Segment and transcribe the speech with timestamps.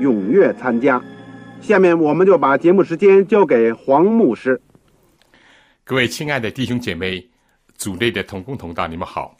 [0.00, 1.02] 踊跃参加。
[1.60, 4.60] 下面我们就把节目时间交给黄牧师。
[5.84, 7.26] 各位亲爱的弟兄姐妹、
[7.74, 9.36] 组内的同工同道，你们好！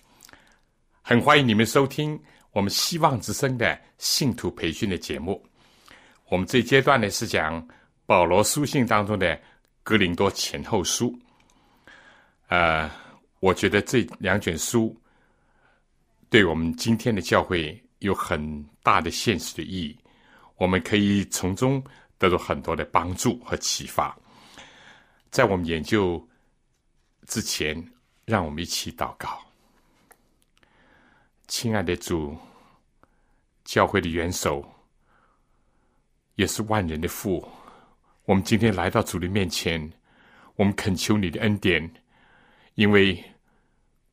[1.02, 2.18] 很欢迎你们收听
[2.52, 5.42] 我们希望之声的信徒培训的节目。
[6.28, 7.66] 我们这阶段呢是讲
[8.04, 9.38] 保罗书信当中的
[9.82, 11.16] 格林多前后书。
[12.48, 12.90] 呃，
[13.40, 14.94] 我觉得这两卷书
[16.28, 19.96] 对我们今天的教会有很大的现实的意义，
[20.58, 21.82] 我们可以从中
[22.18, 24.16] 得到很多的帮助和启发。
[25.30, 26.22] 在我们研究
[27.26, 27.82] 之前，
[28.24, 29.40] 让我们一起祷告。
[31.46, 32.36] 亲爱的主，
[33.64, 34.62] 教会的元首，
[36.34, 37.48] 也是万人的父，
[38.24, 39.90] 我们今天来到主的面前，
[40.56, 41.90] 我们恳求你的恩典。
[42.74, 43.24] 因为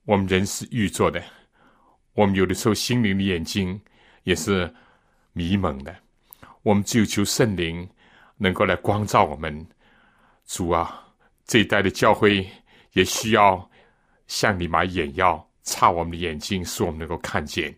[0.06, 1.24] 我们人是愚拙的，
[2.14, 3.80] 我们有的时候心灵的眼睛
[4.24, 4.74] 也是
[5.34, 5.96] 迷蒙的，
[6.66, 7.88] 我们只有求圣灵
[8.38, 9.56] 能够来光照我们。
[10.48, 11.00] 主啊，
[11.46, 12.44] 这一代的教会
[12.94, 13.70] 也需要
[14.26, 17.72] 向你买眼药，擦我们的眼睛，使我们能够看见。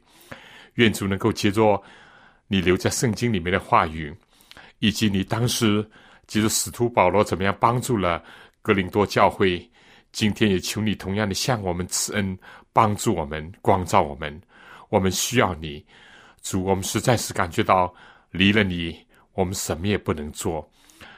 [0.75, 1.83] 愿主能够接着
[2.47, 4.15] 你留在圣经里面的话语，
[4.79, 5.85] 以及你当时
[6.25, 8.23] 记住使徒保罗怎么样帮助了
[8.61, 9.69] 格林多教会。
[10.13, 12.39] 今天也求你同样的向我们赐恩，
[12.71, 14.41] 帮助我们，光照我们。
[14.87, 15.85] 我们需要你，
[16.41, 16.63] 主。
[16.63, 17.93] 我们实在是感觉到
[18.31, 18.97] 离了你，
[19.33, 20.69] 我们什么也不能做。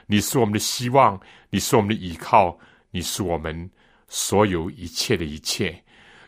[0.06, 2.58] 你是我们的希望，你是我们的依靠，
[2.90, 3.70] 你是我们
[4.08, 5.82] 所有一切的一切。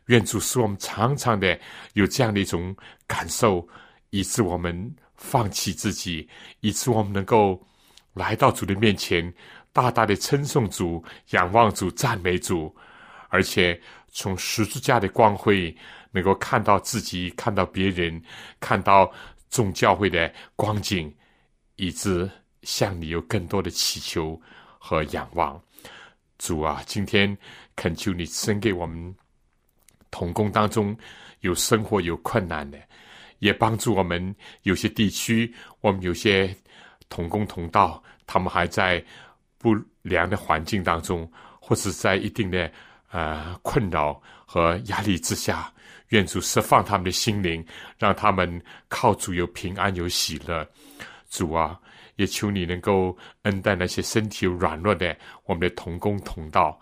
[0.06, 1.58] 愿主使我们常常的
[1.94, 2.74] 有这样的一种
[3.06, 3.66] 感受，
[4.10, 6.28] 以致我们放弃自己，
[6.60, 7.60] 以致我们能够
[8.14, 9.32] 来到主的面前。
[9.72, 12.74] 大大的称颂主、仰望主、赞美主，
[13.30, 15.74] 而且从十字架的光辉
[16.10, 18.22] 能够看到自己、看到别人、
[18.60, 19.10] 看到
[19.52, 21.14] 众教会的光景，
[21.76, 22.28] 以致
[22.62, 24.40] 向你有更多的祈求
[24.80, 25.62] 和仰望。
[26.38, 27.38] 主啊，今天
[27.76, 29.14] 恳求你生给我们
[30.10, 30.96] 同工当中
[31.42, 32.76] 有生活有困难的，
[33.38, 36.52] 也帮助我们有些地区，我们有些
[37.08, 39.00] 同工同道，他们还在。
[39.62, 41.30] 不良的环境当中，
[41.60, 42.68] 或是在一定的
[43.12, 45.71] 呃困扰和压力之下，
[46.12, 47.64] 愿主释放他们的心灵，
[47.98, 50.66] 让他们靠主有平安有喜乐。
[51.30, 51.78] 主啊，
[52.16, 56.78] 也求你能够恩待那些身体软弱的我们的同工同道，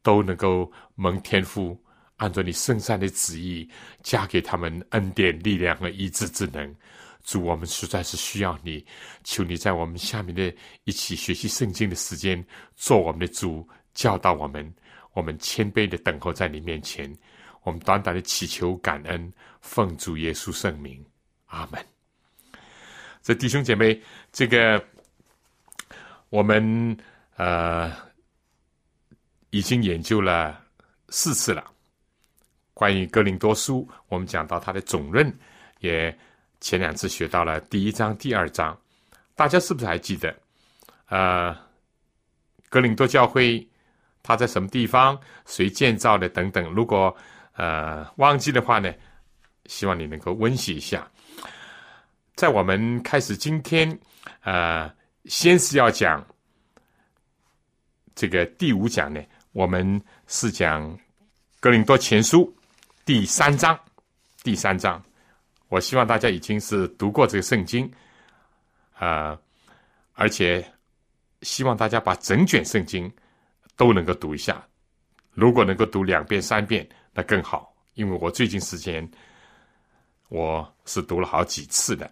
[0.00, 1.76] 都能够蒙天父
[2.18, 3.68] 按照你圣善的旨意，
[4.04, 6.72] 加给他们恩典、力量和医治之能。
[7.24, 8.86] 主，我们实在是需要你，
[9.24, 12.42] 求你在我们下面的一起学习圣经的时间，
[12.76, 14.72] 做我们的主，教导我们。
[15.14, 17.12] 我们谦卑的等候在你面前，
[17.68, 19.30] 我们短短的祈求感恩，
[19.60, 21.04] 奉主耶稣圣名，
[21.48, 21.84] 阿门。
[23.22, 24.00] 这弟兄姐妹，
[24.32, 24.82] 这个
[26.30, 26.96] 我们
[27.36, 27.92] 呃
[29.50, 30.58] 已经研究了
[31.10, 31.70] 四次了。
[32.72, 35.30] 关于哥林多书，我们讲到它的总论
[35.80, 36.16] 也。
[36.60, 38.76] 前两次学到了第一章、第二章，
[39.36, 40.36] 大家是不是还记得？
[41.06, 41.56] 呃，
[42.68, 43.64] 哥林多教会
[44.24, 45.16] 它在什么地方？
[45.46, 46.28] 谁建造的？
[46.28, 46.68] 等等。
[46.74, 47.16] 如果
[47.58, 48.94] 呃忘记的话呢，
[49.66, 51.10] 希望你能够温习一下。
[52.36, 53.98] 在我们开始今天，
[54.42, 54.88] 呃，
[55.24, 56.24] 先是要讲
[58.14, 59.20] 这个第五讲呢，
[59.50, 60.96] 我们是讲
[61.58, 62.56] 格林多前书
[63.04, 63.76] 第三章，
[64.44, 65.02] 第三章。
[65.68, 67.90] 我希望大家已经是读过这个圣经，
[68.94, 69.36] 啊，
[70.14, 70.64] 而且
[71.42, 73.12] 希望大家把整卷圣经
[73.76, 74.64] 都能够读一下。
[75.32, 76.88] 如果能够读两遍、三遍，
[77.18, 77.74] 那更好。
[77.94, 79.06] 因为我最近时间
[80.28, 82.08] 我是读了好几次的，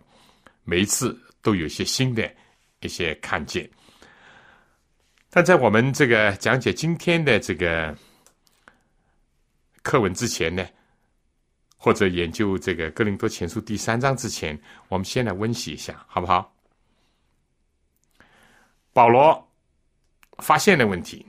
[0.65, 2.29] 每一次都有些新的
[2.81, 3.71] 一些看见。
[5.31, 7.97] 但在我们这个讲解今天的这个
[9.83, 10.67] 课文之前呢，
[11.77, 16.53] 或者研究这个《哥林多前书》第三章之前，我们先来温习一下，好不好？
[18.93, 19.49] 保罗
[20.39, 21.25] 发现的问题，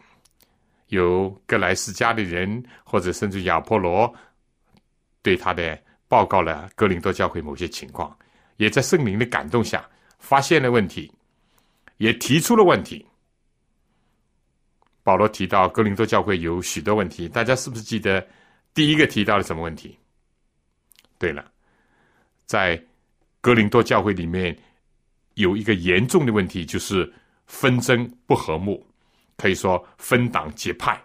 [0.88, 4.14] 有格莱斯家的人，或者甚至亚波罗
[5.22, 8.18] 对他的报告了格林多教会某些情况，
[8.58, 9.88] 也在圣灵的感动下
[10.20, 11.12] 发现了问题，
[11.98, 13.06] 也提出了问题。
[15.04, 18.26] 保罗提到格林多教会有许多问题，大家是不是记得
[18.74, 19.98] 第一个提到了什么问题？
[21.18, 21.52] 对了，
[22.46, 22.82] 在
[23.42, 24.58] 格林多教会里面
[25.36, 27.14] 有一个严重的问题，就是。
[27.50, 28.86] 纷争不和睦，
[29.38, 31.02] 可以说分党结派。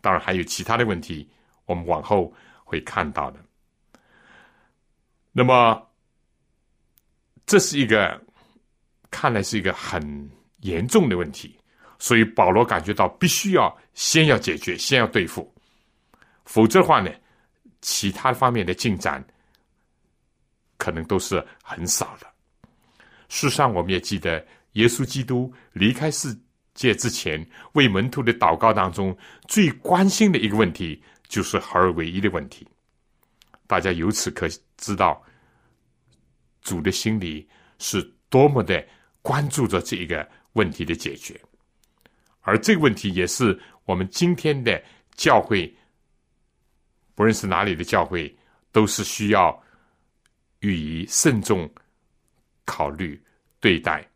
[0.00, 1.28] 当然还有其他的问题，
[1.66, 2.32] 我们往后
[2.64, 3.38] 会看到的。
[5.32, 5.86] 那么，
[7.44, 8.20] 这是一个
[9.10, 11.58] 看来是一个很严重的问题，
[11.98, 15.52] 所以保罗感觉到必须要先要解决，先要对付，
[16.44, 17.10] 否则的话呢，
[17.80, 19.24] 其他方面的进展
[20.78, 22.26] 可能都是很少的。
[23.28, 24.44] 事实上，我们也记得。
[24.72, 26.34] 耶稣基督离开世
[26.74, 29.16] 界之前，为门徒的祷告当中，
[29.46, 32.66] 最关心的一个问题就是合而为一的问题。
[33.66, 35.22] 大家由此可知道，
[36.60, 37.48] 主的心里
[37.78, 38.86] 是多么的
[39.20, 41.40] 关注着这一个问题的解决。
[42.40, 44.82] 而这个问题也是我们今天的
[45.14, 45.74] 教会，
[47.14, 48.34] 不论是哪里的教会，
[48.72, 49.62] 都是需要
[50.60, 51.70] 予以慎重
[52.64, 53.22] 考虑
[53.60, 54.06] 对待。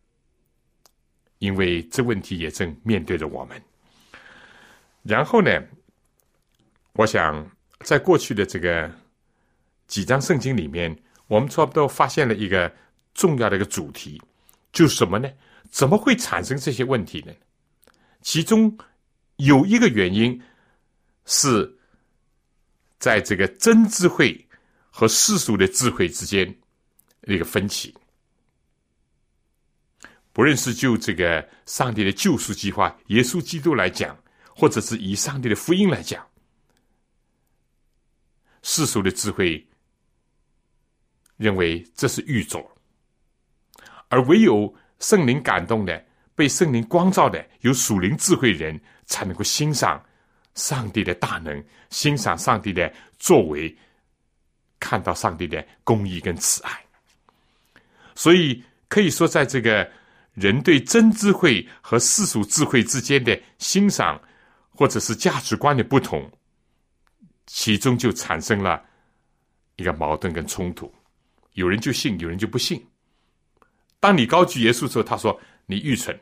[1.38, 3.60] 因为这问题也正面对着我们。
[5.02, 5.62] 然后呢，
[6.94, 7.48] 我想
[7.80, 8.90] 在过去的这个
[9.86, 10.96] 几章圣经里面，
[11.28, 12.72] 我们差不多发现了一个
[13.14, 14.20] 重要的一个主题，
[14.72, 15.30] 就是什么呢？
[15.70, 17.32] 怎么会产生这些问题呢？
[18.22, 18.76] 其中
[19.36, 20.40] 有一个原因
[21.26, 21.76] 是
[22.98, 24.44] 在这个真智慧
[24.90, 26.52] 和世俗的智慧之间
[27.26, 27.94] 一个分歧。
[30.36, 34.14] 不论是就这个上帝的救赎计划、耶稣基督来讲，
[34.54, 36.22] 或者是以上帝的福音来讲，
[38.60, 39.66] 世俗的智慧
[41.38, 42.70] 认为这是预作，
[44.08, 46.04] 而唯有圣灵感动的、
[46.34, 50.04] 被圣灵光照的、有属灵智慧人才能够欣赏
[50.52, 53.74] 上帝的大能，欣赏上帝的作为，
[54.78, 56.84] 看到上帝的公义跟慈爱。
[58.14, 59.90] 所以可以说，在这个。
[60.36, 64.20] 人对真智慧和世俗智慧之间的欣赏，
[64.68, 66.30] 或者是价值观的不同，
[67.46, 68.84] 其中就产生了
[69.76, 70.92] 一个矛盾跟冲突。
[71.54, 72.86] 有人就信，有人就不信。
[73.98, 76.14] 当你高举耶稣之后，他说你愚蠢，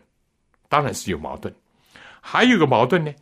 [0.69, 1.53] 当然是有矛盾。
[2.21, 3.13] 还有个矛盾呢，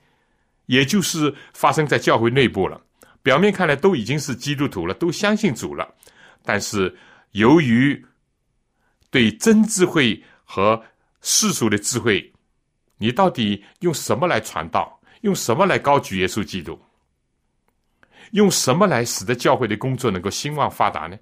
[0.67, 2.79] 也就是发生在教会内部了。
[3.23, 5.95] 表面看来都已经是基督徒了，都相信主了，
[6.45, 6.95] 但是
[7.31, 8.05] 由于
[9.11, 10.23] 对真智慧。
[10.55, 10.79] 和
[11.23, 12.31] 世俗的智慧，
[12.99, 15.01] 你到底用什么来传道？
[15.23, 16.79] 用什么来高举耶稣基督？
[18.33, 21.19] 用什么来使得教会的工作能够兴旺发达呢？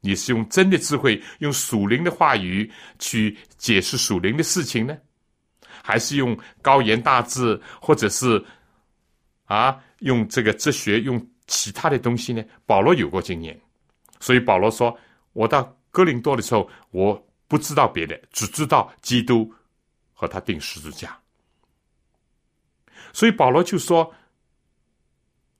[0.00, 4.96] 你是用真的智慧，用属灵的话语去解释属灵的事情呢，
[5.82, 8.42] 还是用高言大志，或者是
[9.44, 12.42] 啊，用这个哲学，用其他的东西呢？
[12.64, 13.60] 保罗有过经验，
[14.18, 14.98] 所以保罗说
[15.34, 19.52] ：“我到哥林多的时候，我。”不知道别的，只知道基督
[20.14, 21.18] 和他钉十字架。
[23.12, 24.14] 所以保罗就说：“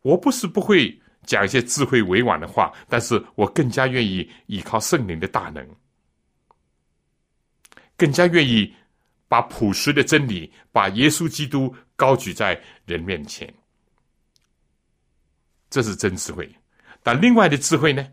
[0.03, 5.69] 我不是不会讲一些智慧委婉的话，但是我更加愿意依靠圣灵的大能，
[7.97, 8.73] 更加愿意
[9.27, 13.53] 把朴实的真理，把耶稣基督高举在人面前。
[15.69, 16.49] 这是真智慧。
[17.03, 18.09] 但另外的智慧呢？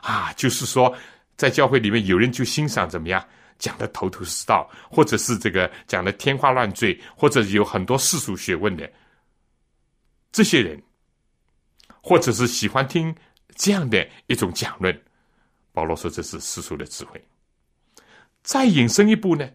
[0.00, 0.96] 啊，就是说。”
[1.36, 3.22] 在教会里面，有人就欣赏怎么样
[3.58, 8.90] 讲的头头是道，或者是这个讲的天花乱坠，或者有很多世俗学问的
[10.32, 10.82] 这些人，
[12.00, 13.14] 或者是喜欢听
[13.54, 14.98] 这样的一种讲论。
[15.72, 17.22] 保罗说这是世俗的智慧。
[18.42, 19.46] 再引申一步呢，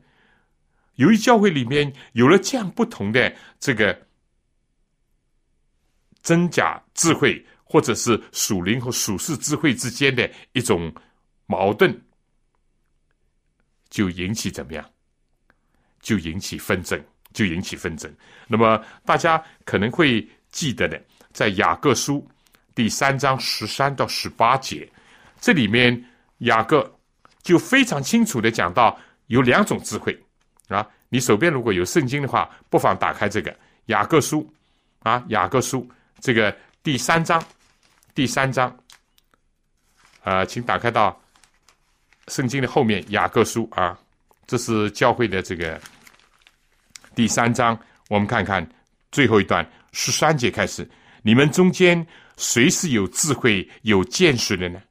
[0.97, 4.07] 由于教会里面有了这样不同的这个
[6.21, 10.93] 真假智慧，或者是属灵和属世智慧之间的一种。
[11.51, 11.91] 矛盾
[13.89, 14.89] 就引起怎么样？
[15.99, 16.97] 就引起纷争，
[17.33, 18.09] 就引起纷争。
[18.47, 20.99] 那么大家可能会记得的，
[21.33, 22.25] 在雅各书
[22.73, 24.89] 第三章十三到十八节，
[25.41, 26.01] 这里面
[26.39, 26.89] 雅各
[27.43, 30.17] 就非常清楚的讲到有两种智慧
[30.69, 30.87] 啊。
[31.09, 33.53] 你手边如果有圣经的话，不妨打开这个
[33.87, 34.49] 雅各书
[34.99, 35.85] 啊，雅各书
[36.21, 37.43] 这个第三章，
[38.15, 38.75] 第三章，
[40.23, 41.20] 啊，请打开到
[42.27, 43.97] 圣经的后面雅各书啊，
[44.47, 45.79] 这是教会的这个
[47.15, 47.77] 第三章，
[48.09, 48.67] 我们看看
[49.11, 50.89] 最后一段十三节开始，
[51.23, 52.05] 你们中间
[52.37, 54.81] 谁是有智慧、有见识的呢？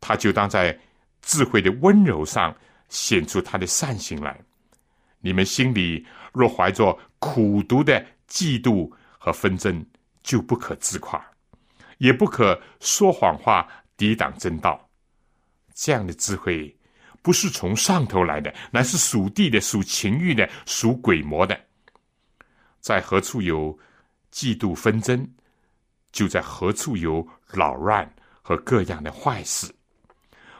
[0.00, 0.78] 他就当在
[1.22, 2.54] 智慧的温柔上
[2.88, 4.38] 显出他的善行来。
[5.20, 9.84] 你们心里若怀着苦毒的嫉妒和纷争，
[10.22, 11.22] 就不可自夸，
[11.98, 14.89] 也不可说谎话抵挡真道。
[15.82, 16.76] 这样的智慧
[17.22, 21.58] 不是从上头来的，乃是属地的、属情欲的、属鬼魔的。
[22.80, 23.78] 在何处有
[24.30, 25.26] 嫉妒纷争，
[26.12, 29.74] 就在何处有扰乱和各样的坏事。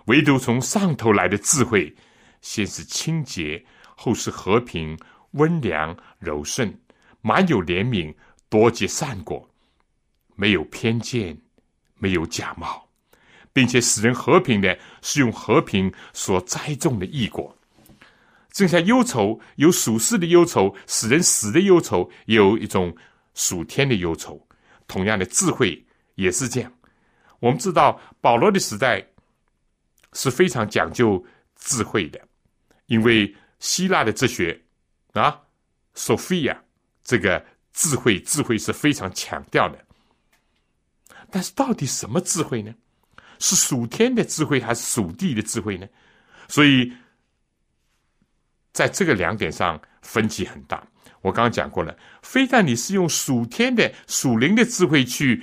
[0.06, 1.94] 唯独从上头来的智慧，
[2.40, 3.62] 先是清洁。
[3.94, 4.98] 后是和平、
[5.32, 6.80] 温良、柔顺，
[7.20, 8.14] 满有怜悯，
[8.48, 9.46] 多结善果，
[10.36, 11.38] 没有偏见，
[11.96, 12.88] 没有假冒，
[13.52, 17.56] 并且使人和平的是用和平所栽种的异果。
[18.50, 22.94] 正像忧愁有属世的忧愁，使人死的忧愁，有一种
[23.34, 24.40] 属天的忧愁。
[24.86, 26.72] 同样的智慧也是这样。
[27.38, 29.04] 我们知道保罗的时代
[30.12, 31.24] 是非常讲究
[31.56, 32.20] 智慧的，
[32.86, 33.34] 因为。
[33.62, 34.58] 希腊的哲学
[35.12, 35.38] 啊
[35.94, 36.56] ，Sophia，
[37.04, 39.78] 这个智慧，智慧是非常强调的。
[41.30, 42.74] 但是，到底什么智慧呢？
[43.40, 45.86] 是属天的智慧还是属地的智慧呢？
[46.46, 46.92] 所以，
[48.72, 50.86] 在这个两点上分歧很大。
[51.20, 55.42] 我刚刚讲过了，非但你是用属天的、属灵的智慧去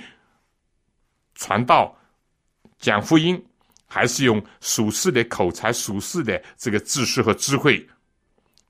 [1.34, 1.94] 传道、
[2.78, 3.44] 讲福音，
[3.86, 7.86] 还是用属世的口才、属世的这个知识和智慧。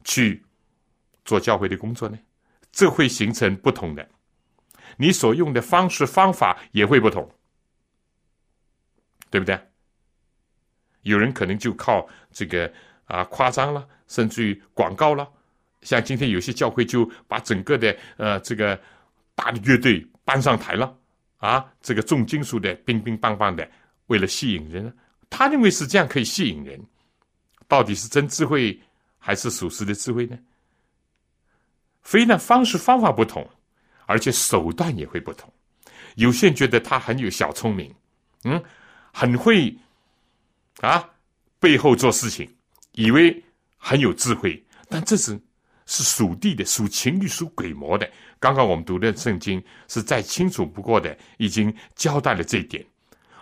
[0.04, 0.42] 去
[1.26, 2.18] 做教会的工作呢，
[2.72, 4.08] 这会形成不同的，
[4.96, 7.30] 你所用的方式方法也会不同，
[9.30, 9.58] 对不对？
[11.02, 12.70] 有人可能就靠这个
[13.06, 15.28] 啊夸张了，甚至于广告了，
[15.82, 18.78] 像今天有些教会就把整个的呃这个
[19.34, 20.94] 大的乐队搬上台了，
[21.38, 23.70] 啊，这个重金属的乒乒乓乓的，
[24.06, 24.94] 为了吸引人，
[25.30, 26.80] 他认为是这样可以吸引人，
[27.66, 28.80] 到底是真智慧？
[29.20, 30.38] 还是属实的智慧呢？
[32.02, 33.46] 非呢方式方法不同，
[34.06, 35.52] 而且手段也会不同。
[36.14, 37.92] 有些人觉得他很有小聪明，
[38.44, 38.62] 嗯，
[39.18, 39.76] 很会
[40.80, 41.10] 啊，
[41.58, 42.48] 背后做事情，
[42.92, 43.42] 以为
[43.76, 45.36] 很有智慧，但这是
[45.86, 48.08] 是属地的、属情欲、属鬼魔的。
[48.38, 52.86] 刚刚我们读的圣经是再清楚不过的，已经交代了这一点。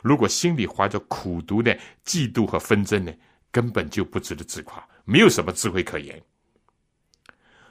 [0.01, 3.13] 如果心里怀着苦毒的嫉妒和纷争呢，
[3.51, 4.83] 根本就不值得自夸。
[5.05, 6.19] 没有什么智慧可言。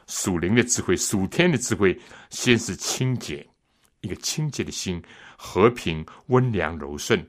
[0.06, 3.44] 属灵的智慧，属天的智慧，先是清洁，
[4.02, 5.02] 一个清洁的心，
[5.36, 7.28] 和平、温良、柔顺，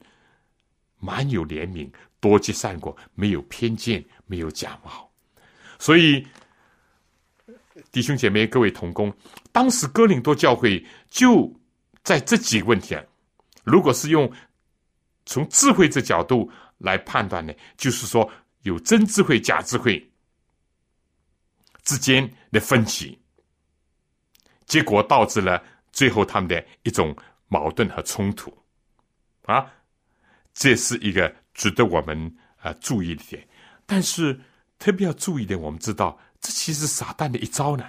[1.06, 5.08] 满有怜悯，多积善果，没有偏见，没有假冒。
[5.78, 6.26] 所以，
[7.92, 9.14] 弟兄姐妹、各位同工，
[9.52, 11.48] 当时哥林多教会就
[12.02, 13.02] 在这几个问题啊。
[13.62, 14.30] 如果是用
[15.24, 18.28] 从智慧这角度来判断呢，就是说。
[18.62, 20.10] 有真智慧、假智慧
[21.84, 23.16] 之间的分歧，
[24.64, 28.52] 结果导致了最后他们的一种矛盾和冲突，
[29.44, 29.72] 啊，
[30.56, 33.46] 这是一个值得我们啊注意的点。
[33.84, 34.40] 但是
[34.78, 37.84] 特别要注意的，我们知道这其实撒旦的一招呢。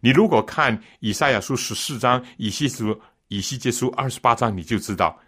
[0.00, 5.18] 你如果看以赛亚书十四章、以西书、以西结书二十八章，你就知道，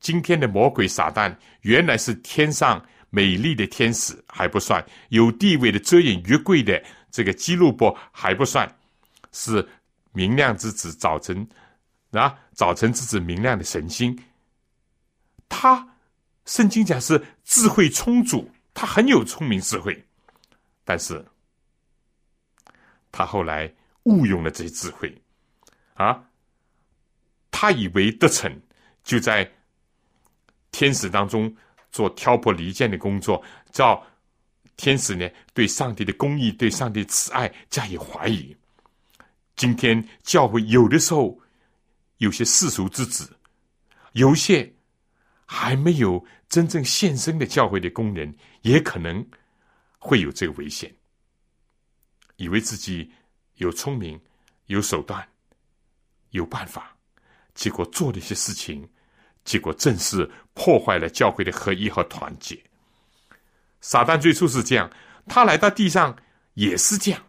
[0.00, 2.84] 今天的魔鬼撒旦原来是天上。
[3.10, 6.78] 美丽的天使还不算，有地位的遮掩月桂的
[7.10, 8.70] 这个基路伯还不算，
[9.32, 9.66] 是
[10.12, 11.48] 明亮之子早晨
[12.10, 14.14] 啊，早晨之子明亮的神星。
[15.48, 15.96] 他
[16.44, 20.04] 圣经讲是智慧充足，他很有聪明智慧，
[20.84, 21.24] 但是
[23.10, 23.72] 他后来
[24.04, 25.22] 误用了这些智慧
[25.94, 26.24] 啊，
[27.50, 28.60] 他以为得逞，
[29.02, 29.50] 就在
[30.70, 31.54] 天使当中。
[31.90, 34.06] 做挑拨离间的工作，叫
[34.76, 38.54] 天使呢对上帝的公义、对上帝的慈爱加以怀疑。
[39.56, 41.40] 今天教会有的时候
[42.18, 43.34] 有些世俗之子，
[44.12, 44.70] 有些
[45.50, 49.26] 还没有真正献身的教会的工人，也可能
[49.98, 50.94] 会有这个危险，
[52.36, 53.10] 以为自己
[53.54, 54.20] 有聪明、
[54.66, 55.26] 有手段、
[56.32, 56.94] 有办法，
[57.54, 58.86] 结果做了一些事情，
[59.42, 62.62] 结果正是破坏了教会的合一和团结。
[63.80, 64.90] 撒旦最初是这样，
[65.26, 66.14] 他来到地上
[66.52, 67.24] 也是这样，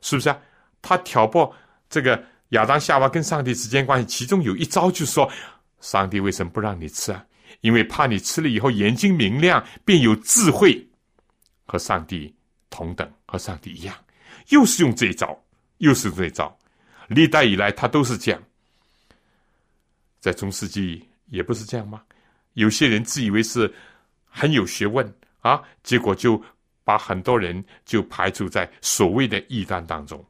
[0.00, 0.40] 是不是啊？
[0.80, 1.54] 他挑拨
[1.90, 5.30] 这个亚当夏娃跟上帝之间关系，其中有一招就是说，
[5.80, 7.26] 上帝为什么不让你吃啊？
[7.60, 10.88] 因为怕你吃了以后眼睛明亮，便有智慧，
[11.66, 12.34] 和上帝
[12.70, 13.94] 同等，和上帝一样。
[14.48, 15.40] 又是用这一招，
[15.78, 16.58] 又是这一招，
[17.08, 18.42] 历代以来他都是这样。
[20.20, 22.02] 在中世纪也不是这样吗？
[22.54, 23.72] 有些人自以为是
[24.28, 26.42] 很有学问啊，结果就
[26.84, 30.24] 把很多人就排除在所谓的异端当中。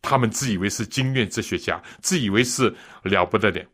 [0.00, 3.66] 他们自以为是经验哲学家，自以为是了不得的，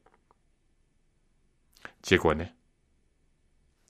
[2.03, 2.45] 结果呢，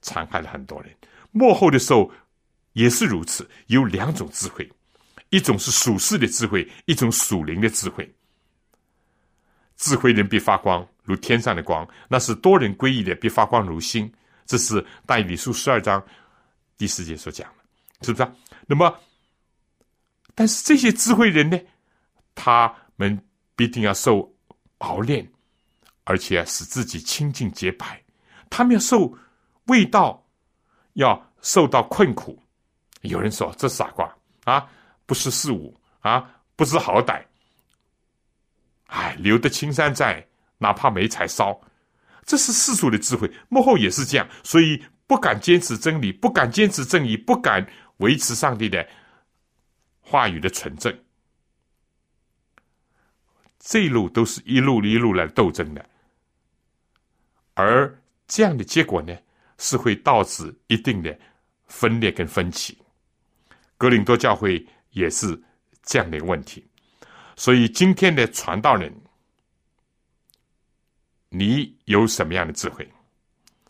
[0.04, 0.94] 残害了很多人。
[1.32, 2.08] 幕后的时候
[2.74, 4.70] 也是如此，有两种智慧，
[5.30, 8.08] 一种是属世的智慧，一种属灵的智慧。
[9.76, 14.08] 智慧人必发光，如天上的光；那是多人归依的，必发光如星。
[14.46, 16.00] 这是大理书十二章
[16.76, 18.22] 第四节所讲的，是不是？
[18.22, 18.32] 啊
[18.66, 18.96] 那么，
[20.34, 21.58] 但是这些智慧人呢？
[22.34, 23.20] 他们
[23.56, 24.32] 必定要受
[24.78, 25.28] 熬炼，
[26.04, 28.02] 而且使自己清净洁白。
[28.50, 29.16] 他们要受
[29.66, 30.24] 味道，
[30.94, 32.40] 要受到困苦。
[33.02, 34.68] 有人说这傻瓜啊，
[35.06, 37.22] 不识事物啊，不知好歹。
[38.86, 40.26] 哎，留得青山在，
[40.58, 41.60] 哪怕没柴烧。
[42.24, 47.66] 这是世俗的智慧，幕后也是这样，所以不敢坚持真理，不敢坚持正义，不敢
[47.98, 48.86] 维持上帝的
[50.00, 50.96] 话语的纯正。
[53.58, 55.84] 这一路都是一路一路来斗争的，
[57.54, 59.14] 而这样的结果呢，
[59.58, 61.18] 是会导致一定的
[61.66, 62.76] 分裂跟分歧。
[63.76, 65.40] 格林多教会也是
[65.82, 66.66] 这样的一个问题，
[67.36, 68.92] 所以今天的传道人，
[71.28, 72.88] 你有什么样的智慧？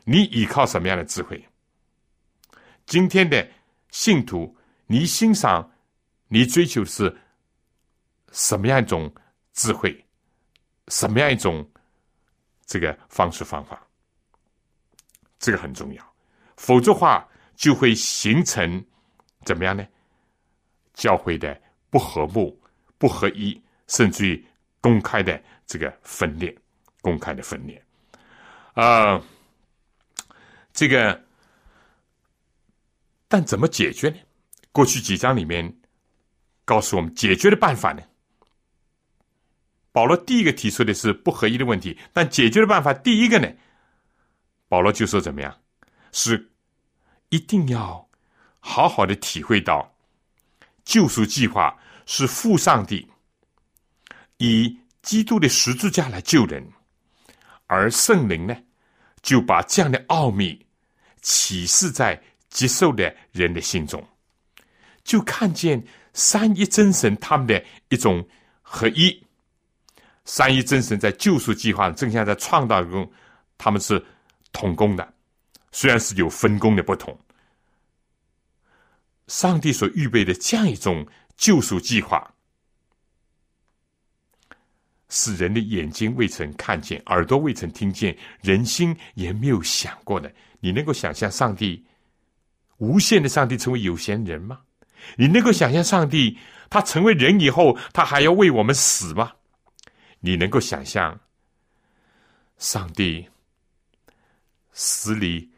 [0.04, 1.44] 你依靠什么样的智慧？
[2.86, 3.48] 今天的
[3.90, 5.72] 信徒，你欣赏、
[6.28, 7.16] 你追求是
[8.32, 9.12] 什么样一种？
[9.56, 10.04] 智慧，
[10.88, 11.64] 什么样一种
[12.66, 13.80] 这个方式方法？
[15.44, 16.14] 这个很重要，
[16.56, 18.82] 否则话就会形成
[19.44, 19.86] 怎么样呢？
[20.94, 22.58] 教会的不和睦、
[22.96, 24.42] 不合一，甚至于
[24.80, 26.56] 公开的这个分裂，
[27.02, 27.84] 公开的分裂。
[28.72, 29.22] 啊，
[30.72, 31.22] 这个，
[33.28, 34.16] 但怎么解决呢？
[34.72, 35.76] 过去几章里面
[36.64, 38.02] 告诉我们解决的办法呢？
[39.92, 43.46] 保罗第一个提出的是不合一的问题，但解决的办法，第一个呢，
[44.68, 45.54] 保罗就说怎么样？
[46.12, 46.50] 是
[47.30, 48.08] 一定要
[48.60, 49.92] 好好的体会到
[50.84, 53.08] 救赎计划是父上帝
[54.38, 56.66] 以基督的十字架来救人，
[57.66, 58.56] 而圣灵呢，
[59.22, 60.64] 就把这样的奥秘
[61.20, 64.06] 启示在接受的人的心中，
[65.02, 68.26] 就看见三一真神他们的一种
[68.62, 69.22] 合一。
[70.24, 73.10] 三一真神在救赎计划正像在创造中，
[73.58, 74.02] 他们是
[74.54, 75.12] 同工的，
[75.72, 77.18] 虽然是有分工的不同。
[79.26, 82.34] 上帝所预备的这样一种救赎计划，
[85.08, 90.32] 使人的眼睛未曾看见，耳朵未曾听见，人心也没有想过的。
[90.60, 91.84] 你能够想象上帝
[92.78, 94.60] 无限的上帝成为有闲人吗？
[95.16, 96.38] 你能够想象上帝
[96.70, 99.32] 他成为人以后，他还要为我们死吗？
[100.20, 101.20] 你能够想象，
[102.58, 103.28] 上帝
[104.74, 105.50] 死里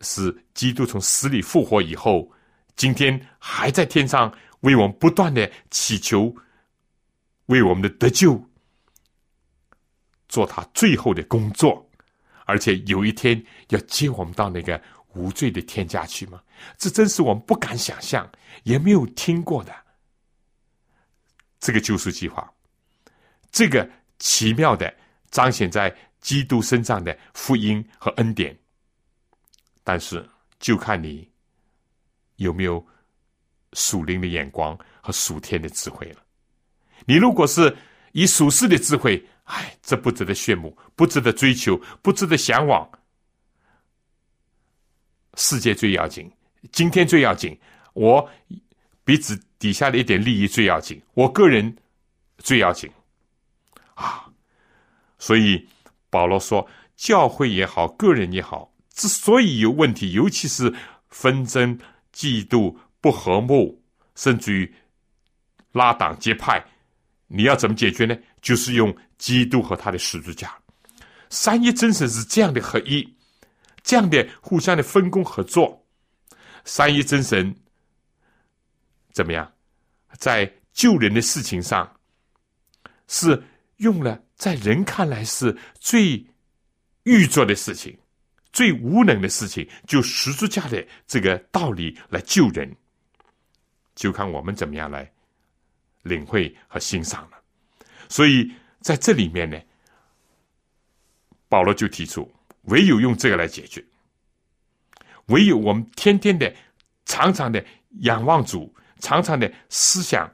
[0.00, 2.32] 是基督从死里复活以后，
[2.74, 6.34] 今天还在天上为我们不断的祈求，
[7.46, 8.42] 为我们的得救
[10.28, 11.88] 做他最后的工作，
[12.46, 14.82] 而且有一天要接我们到那个
[15.14, 16.42] 无罪的天家去吗？
[16.78, 18.28] 这真是我们不敢想象，
[18.64, 19.74] 也没有听过的
[21.60, 22.50] 这个救赎计划。
[23.50, 24.92] 这个奇妙的
[25.30, 28.58] 彰显在基督身上的福音和恩典，
[29.84, 30.26] 但是
[30.58, 31.28] 就看你
[32.36, 32.84] 有没有
[33.74, 36.22] 属灵的眼光和属天的智慧了。
[37.04, 37.76] 你如果是
[38.12, 42.88] 以属世的智慧，哎，这不值得炫目，不值得追求，不值得向往。
[45.34, 46.30] 世界最要紧，
[46.70, 47.58] 今天最要紧，
[47.94, 48.30] 我
[49.02, 51.76] 鼻子底下的一点利益最要紧，我个人
[52.38, 52.88] 最要紧。
[53.94, 54.30] 啊，
[55.18, 55.66] 所以
[56.12, 60.70] 保罗说，教会也好，个人也好，之所以有问题，尤其是
[61.08, 61.78] 纷争、
[62.12, 63.82] 嫉妒、不和睦，
[64.14, 64.74] 甚至于
[65.72, 66.62] 拉党结派，
[67.28, 68.14] 你要怎么解决呢？
[68.42, 70.54] 就是用基督和他的十字架。
[71.30, 73.16] 三一真神是这样的合一，
[73.82, 75.82] 这样的互相的分工合作。
[76.66, 77.56] 三一真神
[79.12, 79.50] 怎么样，
[80.18, 81.90] 在救人的事情上，
[83.08, 83.42] 是
[83.82, 86.26] 用了在人看来是最
[87.04, 87.96] 欲做的事情、
[88.52, 92.74] 最无能的事情，就十字架的这个道理来救人，
[93.94, 95.08] 就看我们怎么样来
[96.02, 97.36] 领会和欣赏了。
[98.08, 99.60] 所以在这里面呢。
[101.52, 102.26] 保罗就提出，
[102.62, 103.84] 唯有用这个来解决，
[105.26, 106.50] 唯有我们天天的、
[107.04, 107.62] 常常的
[108.04, 110.26] 仰望主，常常的思想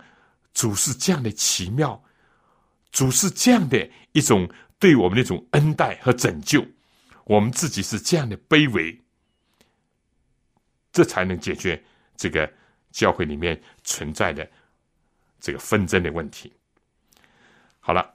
[0.55, 2.01] 主是这样的奇妙，
[2.99, 6.67] 主是这样的一种对我们的一种恩待和拯救，
[7.27, 9.01] 我们自己是这样的卑微，
[10.91, 11.81] 这才能解决
[12.17, 12.53] 这个
[12.91, 14.51] 教会里面存在的
[15.39, 16.53] 这个纷争的问题。
[17.79, 18.13] 好了，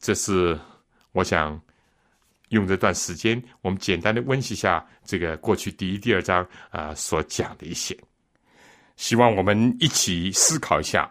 [0.00, 0.58] 这是
[1.12, 1.60] 我想。
[2.48, 7.98] 用这段时间，我们简单的温习一下这个过去第一、第二章啊所讲的一些，
[8.96, 11.10] 希望我们一起思考一下，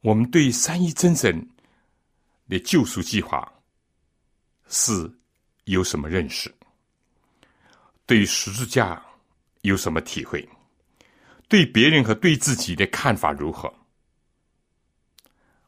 [0.00, 1.46] 我们对三一真神
[2.48, 3.52] 的救赎计划
[4.68, 5.10] 是
[5.64, 6.52] 有什么认识？
[8.06, 9.02] 对十字架
[9.62, 10.48] 有什么体会？
[11.48, 13.72] 对别人和对自己的看法如何？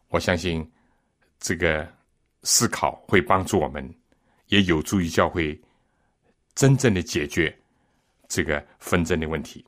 [0.08, 0.68] 我相信
[1.38, 1.90] 这个
[2.42, 3.94] 思考会帮助我们。
[4.50, 5.56] 也有助于教会
[6.56, 7.56] 真正的解决
[8.26, 9.64] 这个纷争的问题。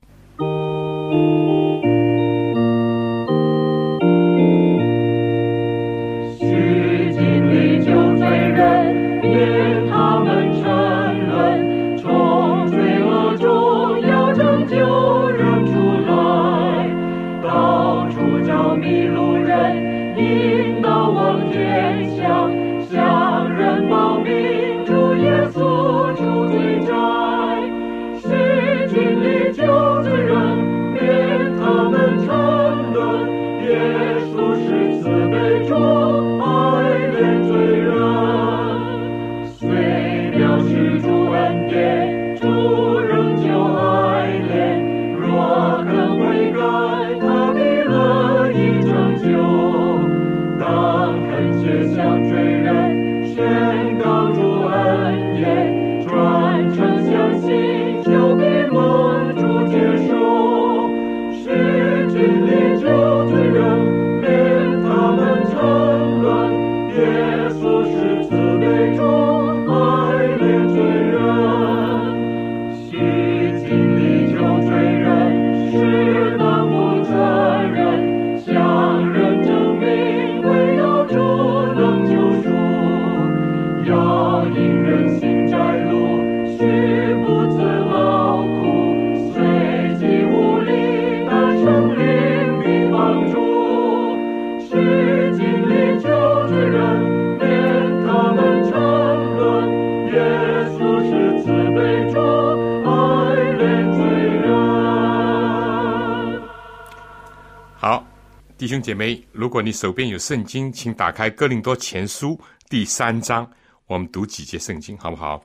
[108.83, 112.31] 姐妹，如果你手边有圣经，请打开《哥林多前书》
[112.69, 113.49] 第三章，
[113.87, 115.43] 我们读几节圣经，好不好？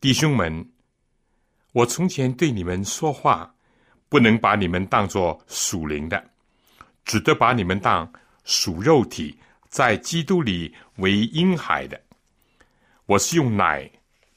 [0.00, 0.68] 弟兄们，
[1.72, 3.54] 我从前对你们说话，
[4.08, 6.22] 不能把你们当作属灵的，
[7.04, 8.12] 只得把你们当
[8.44, 12.00] 属肉体，在基督里为婴孩的。
[13.06, 13.88] 我是用奶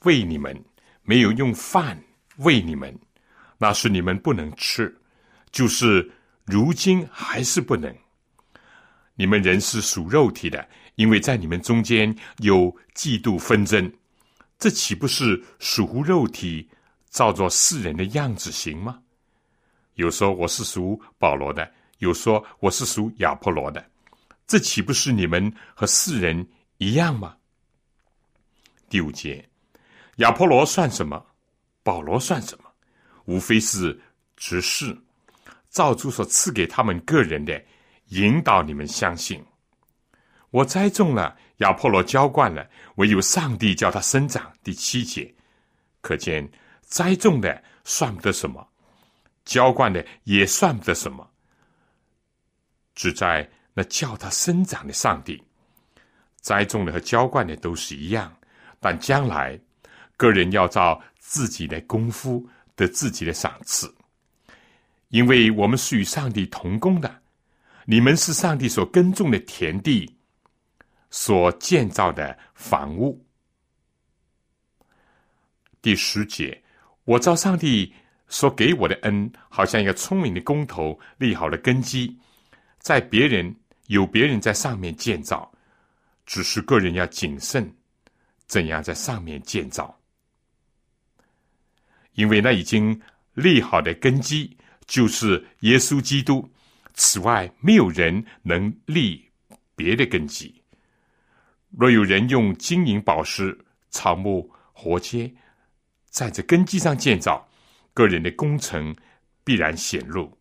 [0.04, 0.64] 喂你们，
[1.02, 2.00] 没有用饭
[2.36, 2.96] 喂你们，
[3.58, 4.96] 那是你们不能吃，
[5.50, 6.12] 就是
[6.44, 7.92] 如今还是不能。
[9.16, 13.92] 你们人是属肉体的，因为在你们中间有嫉妒纷争，
[14.58, 16.68] 这岂不是属肉体，
[17.10, 19.00] 照着世人的样子行吗？
[19.94, 23.82] 有说我是属保罗的，有说我是属亚波罗的，
[24.46, 27.34] 这岂不是你们和世人一样吗？
[28.90, 29.48] 第五节，
[30.16, 31.24] 亚波罗算什么？
[31.82, 32.64] 保罗算什么？
[33.24, 33.98] 无非是
[34.36, 34.94] 执事，
[35.70, 37.64] 造主所赐给他们个人的。
[38.08, 39.44] 引导你们相信，
[40.50, 44.52] 我栽种了，亚波罗浇灌了，唯有上帝叫它生长。
[44.62, 45.34] 第七节，
[46.00, 46.48] 可见
[46.82, 48.68] 栽种的算不得什么，
[49.44, 51.28] 浇灌的也算不得什么，
[52.94, 55.42] 只在那叫它生长的上帝。
[56.40, 58.32] 栽种的和浇灌的都是一样，
[58.78, 59.58] 但将来
[60.16, 63.92] 个人要照自己的功夫得自己的赏赐，
[65.08, 67.22] 因为我们是与上帝同工的。
[67.88, 70.12] 你们是上帝所耕种的田地，
[71.08, 73.24] 所建造的房屋。
[75.80, 76.60] 第十节，
[77.04, 77.94] 我照上帝
[78.26, 82.18] 所给我的恩，好像一个聪明的工头立好了根基，
[82.80, 83.54] 在别人
[83.86, 85.48] 有别人在上面建造，
[86.24, 87.72] 只是个人要谨慎，
[88.48, 89.96] 怎样在上面建造，
[92.14, 93.00] 因为那已经
[93.34, 96.50] 立好的根基就是耶稣基督，
[96.96, 99.24] 此外没有人能立
[99.76, 100.62] 别的根基。
[101.70, 103.56] 若有人用金银宝石、
[103.90, 105.32] 草木活接，
[106.08, 107.46] 在这根基上建造，
[107.92, 108.96] 个人的工程
[109.44, 110.36] 必然显露，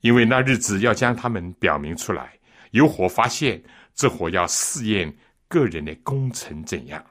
[0.00, 2.36] 因为那日子要将他们表明出来。
[2.72, 3.62] 有火发现，
[3.94, 7.04] 这火要试验个人的工程怎样。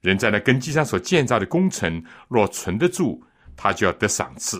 [0.00, 3.20] 人在那根基上所建造的工程，若存得住，
[3.56, 4.58] 他就要得赏赐；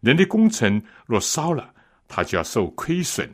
[0.00, 1.74] 人的工程若烧了，
[2.08, 3.32] 他就要受亏损，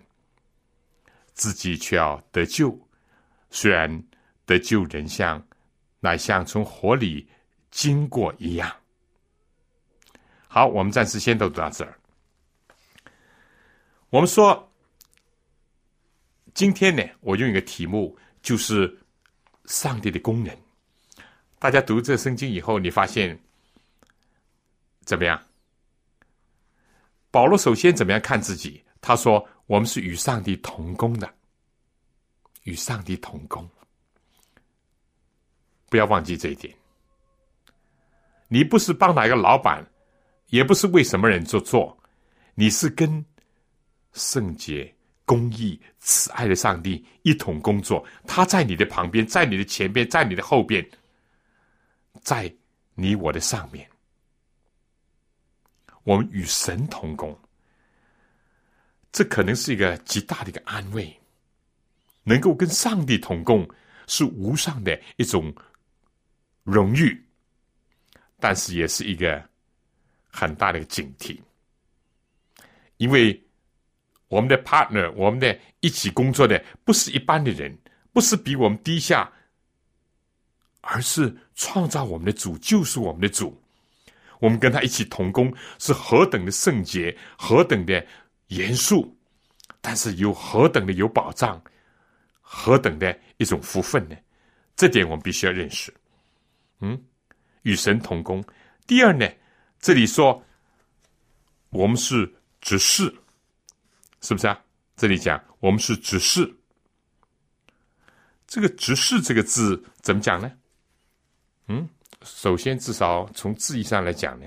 [1.32, 2.78] 自己却要得救。
[3.50, 4.04] 虽然
[4.44, 5.42] 得救人像，
[6.00, 7.26] 乃像从火里
[7.70, 8.70] 经过一样。
[10.48, 11.98] 好，我们暂时先都读到这儿。
[14.10, 14.72] 我们说，
[16.52, 18.96] 今天呢，我用一个题目，就是
[19.64, 20.56] 上帝的工人。
[21.58, 23.38] 大家读这圣经以后，你发现
[25.04, 25.42] 怎么样？
[27.34, 28.80] 保罗首先怎么样看自己？
[29.00, 31.28] 他说：“我们是与上帝同工的。”
[32.62, 33.68] 与上帝同工，
[35.88, 36.72] 不要忘记这一点。
[38.46, 39.84] 你不是帮哪个老板，
[40.50, 41.98] 也不是为什么人做做，
[42.54, 43.22] 你是跟
[44.12, 44.94] 圣洁、
[45.24, 48.06] 公义、慈爱的上帝一同工作。
[48.28, 50.88] 他在你的旁边，在你的前边，在你的后边，
[52.22, 52.54] 在
[52.94, 53.90] 你我的上面。
[56.04, 57.36] 我们与神同工，
[59.10, 61.18] 这可能是一个极大的一个安慰。
[62.26, 63.68] 能够跟上帝同共，
[64.06, 65.54] 是无上的一种
[66.62, 67.22] 荣誉，
[68.40, 69.46] 但是也是一个
[70.30, 71.38] 很大的警惕，
[72.96, 73.38] 因为
[74.28, 77.76] 我们的 partner，我们的一起工作的不是一般的人，
[78.12, 79.30] 不是比我们低下，
[80.80, 83.62] 而是创造我们的主，就是我们的主。
[84.44, 88.06] 我们跟他一起同工，是何等的圣洁，何等的
[88.48, 89.16] 严肃，
[89.80, 91.58] 但是有何等的有保障。
[92.42, 94.14] 何等的一种福分呢？
[94.76, 95.90] 这点我们必须要认识。
[96.80, 97.02] 嗯，
[97.62, 98.44] 与神同工。
[98.86, 99.26] 第二呢，
[99.80, 100.44] 这里说
[101.70, 102.30] 我们是
[102.60, 103.04] 执事，
[104.20, 104.62] 是不是啊？
[104.94, 106.54] 这里讲我们是执事。
[108.46, 110.52] 这个“执事”这个字怎么讲呢？
[111.68, 111.88] 嗯，
[112.24, 114.46] 首先至少从字义上来讲呢，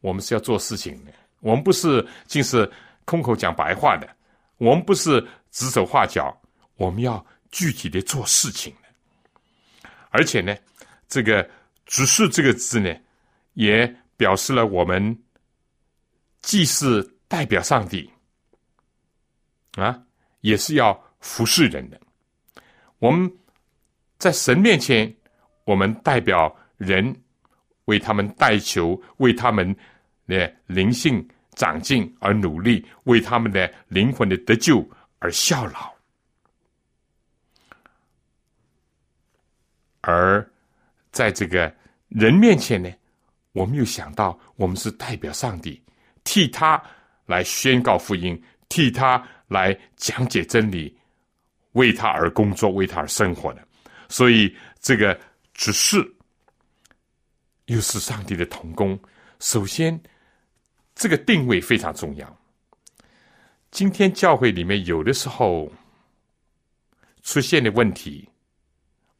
[0.00, 1.12] 我们是要做事情的。
[1.40, 2.70] 我们不是尽是
[3.04, 4.08] 空口讲白话的，
[4.58, 6.36] 我们不是指手画脚，
[6.76, 7.24] 我们要。
[7.54, 8.74] 具体的做事情
[10.10, 10.52] 而且呢，
[11.06, 11.48] 这个
[11.86, 12.92] “执事”这个字呢，
[13.52, 15.16] 也表示了我们
[16.42, 18.10] 既是代表上帝
[19.76, 20.02] 啊，
[20.40, 22.00] 也是要服侍人的。
[22.98, 23.32] 我们
[24.18, 25.14] 在神面前，
[25.62, 27.14] 我们代表人，
[27.84, 29.74] 为他们代求，为他们
[30.26, 35.94] 的灵性长进而努力，为他们的灵魂的得救而效劳。
[40.00, 40.46] 而
[41.12, 41.74] 在这个
[42.08, 42.90] 人面前呢，
[43.52, 45.82] 我们又想到，我们是代表上帝，
[46.24, 46.82] 替他
[47.24, 50.94] 来宣告福音，替他来讲解真理，
[51.72, 53.66] 为他而工作，为他而生活的。
[54.08, 55.18] 所以，这个
[55.54, 56.13] 只是
[57.66, 58.98] 又是上帝的童工。
[59.40, 60.00] 首先，
[60.94, 62.38] 这个定位非常重要。
[63.70, 65.70] 今天教会里面有的时候
[67.22, 68.28] 出现的问题。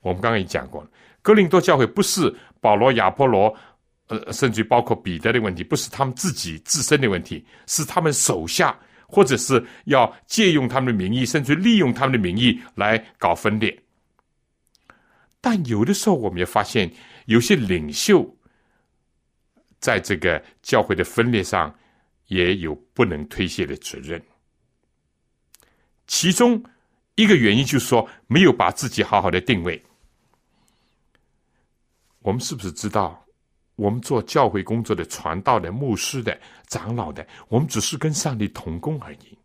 [0.00, 0.90] 我们刚刚也讲过了，
[1.22, 3.56] 哥林多教会不是保罗、亚波罗，
[4.08, 13.82] 呃，甚至包括彼得的问题，不是他们自己自身的问题，是他们手下或者是要借用他们的名义，甚至利用他们的名义来搞分裂。
[15.40, 16.92] 但有的时候，我们也发现
[17.24, 18.33] 有些领袖
[19.84, 21.78] 在这个教会的分裂上
[22.28, 24.18] 也有不能推卸的责任，
[26.06, 26.64] 其中
[27.16, 29.82] 一个原因就是说没有把自己好好的定位。
[32.20, 33.26] 我们是不是知道，
[33.76, 39.38] 我们做教会工作的传道的、牧师的、长老的，我们只是跟上帝同工而已。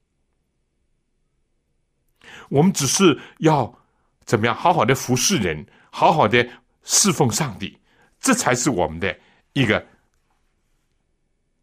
[2.47, 3.77] 我们只是要
[4.23, 6.47] 怎么样好好的服侍人，好好的
[6.83, 7.77] 侍奉上帝，
[8.21, 9.19] 这才是我们的
[9.51, 9.85] 一个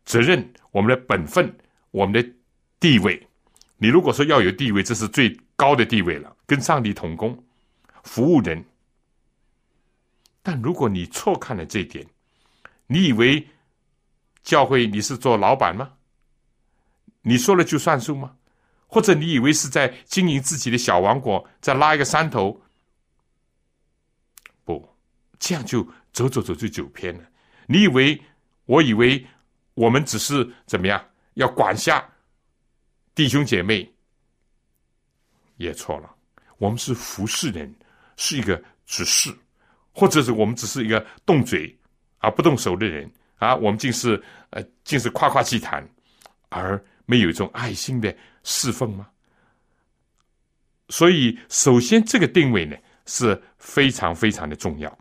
[0.07, 1.55] 责任，我们的本分，
[1.91, 2.27] 我们的
[2.81, 3.29] 地位。
[3.77, 7.45] 你如果说要有地位，这是最高的地位了，跟上帝同工，
[8.05, 8.65] 服务人。
[10.43, 12.07] 但如果你错看了这一点，
[12.87, 13.47] 你以为
[14.43, 15.93] 教会你是做老板吗？
[17.23, 18.37] 你说了就算数吗？
[18.87, 22.63] 或者你以为是在经营自己的小王国，在拉一个山头？
[24.65, 24.89] 不，
[25.41, 27.25] 这样就走走走就走偏了。
[27.67, 28.23] 你以为，
[28.67, 29.27] 我以为
[29.77, 31.03] 我们只是怎么样
[31.35, 32.03] 要管辖
[33.15, 33.87] 弟兄姐妹，
[35.59, 36.11] 也错了。
[36.57, 37.73] 我们是服侍人，
[38.17, 39.31] 是一个指示，
[39.93, 41.79] 或者是我们只是一个动嘴
[42.19, 43.55] 而不动手的人啊。
[43.55, 45.87] 我们竟是呃，竟是夸夸其谈，
[46.49, 49.07] 而没有一种爱心的侍奉吗？
[50.89, 54.99] 所以，首先这个定位呢是非常非常的重要。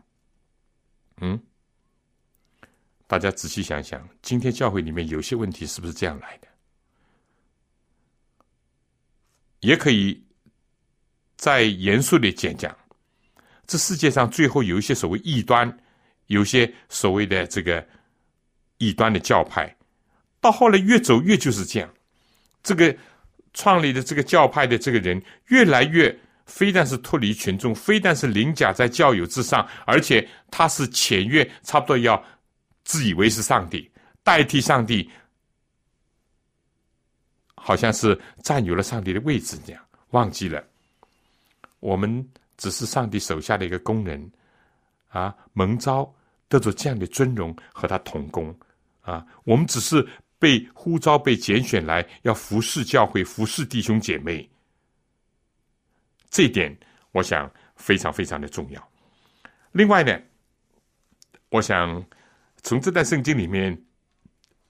[1.22, 1.40] 嗯。
[3.06, 6.48] 大家仔细想想，今天教会里面有些问题是不是这样来的？
[9.60, 10.22] 也可以
[11.36, 12.76] 再严肃的讲讲，
[13.66, 15.78] 这世界上最后有一些所谓异端，
[16.26, 17.86] 有些所谓的这个
[18.78, 19.74] 异端的教派，
[20.40, 21.92] 到后来越走越就是这样。
[22.62, 22.96] 这个
[23.54, 26.16] 创立的这个教派的这个人，越来越
[26.46, 32.20] 非但是脱离群众，非但是凌驾在教友之上，而且他是僭越，差不多要。
[32.86, 33.90] 自以为是上帝，
[34.22, 35.10] 代替上帝，
[37.56, 40.64] 好像是占有了上帝的位置这样，忘记了
[41.80, 42.24] 我们
[42.56, 44.30] 只是上帝手下的一个工人
[45.08, 46.14] 啊，蒙召
[46.48, 48.56] 得着这样的尊荣和他同工
[49.00, 50.06] 啊，我们只是
[50.38, 54.48] 被呼召、被拣选来要服侍教会、服侍弟兄姐妹，
[56.30, 56.74] 这一点
[57.10, 58.88] 我想非常非常的重要。
[59.72, 60.16] 另外呢，
[61.48, 62.06] 我想。
[62.66, 63.80] 从这段圣经里面，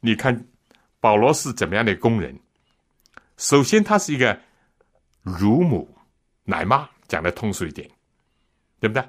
[0.00, 0.46] 你看
[1.00, 2.38] 保罗是怎么样的工人？
[3.38, 4.38] 首先，他是一个
[5.22, 5.96] 乳母
[6.44, 7.90] 奶妈，讲的通俗一点，
[8.78, 9.02] 对不对？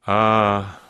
[0.00, 0.80] 啊，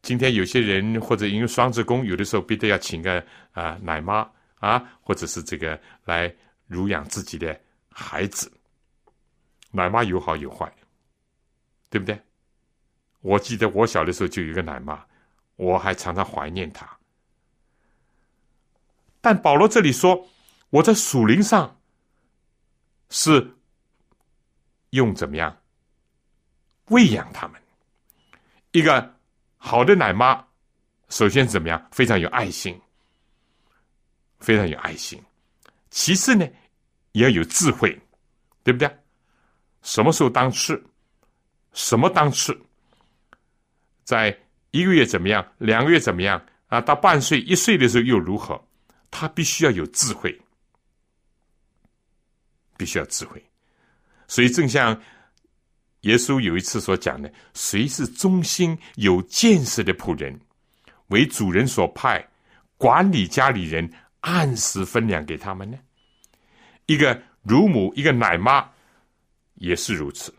[0.00, 6.34] 今天有些人或者因为双职工，有的时候必须要请个啊奶妈啊，或者是这个来
[6.66, 8.50] 乳养自己的孩子。
[9.70, 10.72] 奶妈有好有坏，
[11.90, 12.18] 对不对？
[13.24, 15.02] 我记得我小的时候就有一个奶妈，
[15.56, 16.86] 我还常常怀念她。
[19.22, 20.28] 但保罗这里说，
[20.68, 21.74] 我在属灵上
[23.08, 23.56] 是
[24.90, 25.56] 用怎么样
[26.88, 27.58] 喂养他们？
[28.72, 29.14] 一个
[29.56, 30.46] 好的奶妈，
[31.08, 31.88] 首先怎么样？
[31.90, 32.78] 非常有爱心，
[34.38, 35.18] 非常有爱心。
[35.88, 36.46] 其次呢，
[37.12, 37.98] 也要有智慧，
[38.62, 38.98] 对不对？
[39.80, 40.84] 什么时候当吃？
[41.72, 42.54] 什么当吃？
[44.04, 44.36] 在
[44.70, 45.44] 一个月怎么样？
[45.58, 46.40] 两个月怎么样？
[46.68, 48.62] 啊，到半岁、一岁的时候又如何？
[49.10, 50.40] 他必须要有智慧，
[52.76, 53.42] 必须要智慧。
[54.26, 55.00] 所以，正像
[56.00, 60.38] 耶稣有一次所讲的：“谁是忠心有见识的仆人，
[61.08, 62.28] 为主人所派，
[62.76, 63.88] 管理家里人，
[64.20, 65.78] 按时分粮给他们呢？”
[66.86, 68.68] 一个乳母，一个奶妈，
[69.54, 70.34] 也是如此，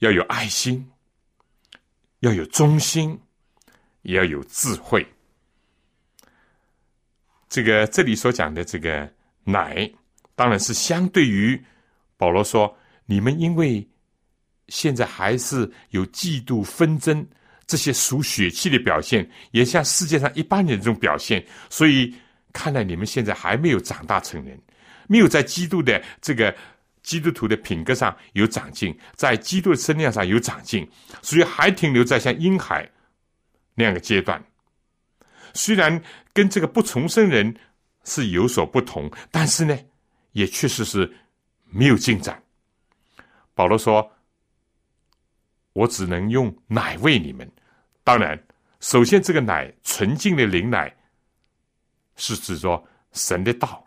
[0.00, 0.91] 要有爱心。
[2.22, 3.18] 要有忠心，
[4.02, 5.04] 也要有智慧。
[7.48, 9.90] 这个这里所讲的这个奶，
[10.36, 11.60] 当然是相对于
[12.16, 12.72] 保罗说，
[13.06, 13.84] 你们因为
[14.68, 17.26] 现在还是有嫉妒纷争
[17.66, 22.14] 这些属血气的表现，也像世界上一般人这种表现，所以
[22.52, 24.56] 看来你们现在还没有长大成人，
[25.08, 26.54] 没有在基督的这个。
[27.02, 30.88] 基督徒的品格上有长进，在基督的身量上有长进，
[31.20, 32.88] 所以还停留在像婴孩
[33.74, 34.42] 那样的阶段。
[35.54, 37.54] 虽然跟这个不重生人
[38.04, 39.78] 是有所不同，但是呢，
[40.32, 41.12] 也确实是
[41.64, 42.42] 没有进展。
[43.54, 44.10] 保罗说
[45.74, 47.50] ：“我只能用奶喂你们。
[48.02, 48.42] 当然，
[48.80, 50.94] 首先这个奶纯净的灵奶，
[52.16, 53.81] 是指着神的道。”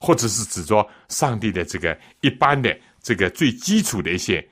[0.00, 4.46] 或者是指着上帝的这个一般的这个最基础的一些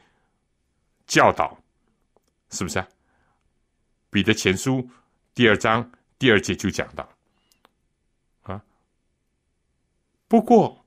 [1.07, 1.59] 教导，
[2.51, 2.89] 是不是啊？
[4.11, 4.89] 彼得前书
[5.35, 7.09] 第二章第二节就讲到
[8.43, 8.63] 啊。
[10.29, 10.85] 不过，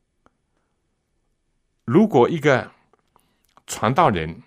[1.86, 2.72] 如果一个
[3.68, 4.42] 传道人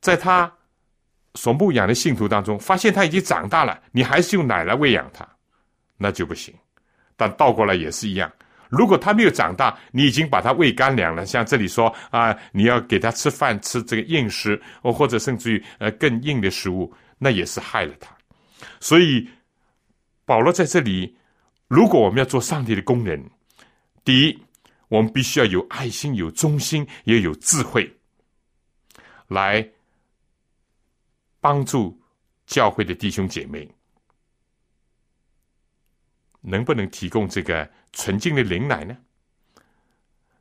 [0.00, 0.52] 在他
[1.34, 5.28] 所牧养的信徒当中，发现他已经长大了，你还是用奶来喂养他，
[5.96, 6.54] 那就不行。
[7.16, 8.30] 但倒过来也是一样。
[8.68, 11.24] 如果他没有长大，你已经把他喂干粮了。
[11.24, 18.16] 像这里说啊，你要给他吃饭，吃这个硬食，或或者甚至于呃更硬的食物，那也是害了他。
[18.80, 19.28] 所以
[20.24, 21.16] 保罗在这里，
[21.68, 23.22] 如果我们要做上帝的工人，
[24.04, 24.38] 第一，
[24.88, 27.92] 我们必须要有爱心、有忠心，也有智慧，
[29.28, 29.68] 来
[31.40, 32.00] 帮助
[32.46, 33.68] 教会的弟兄姐妹，
[36.48, 38.96] 能不能提供这个纯净的灵奶呢？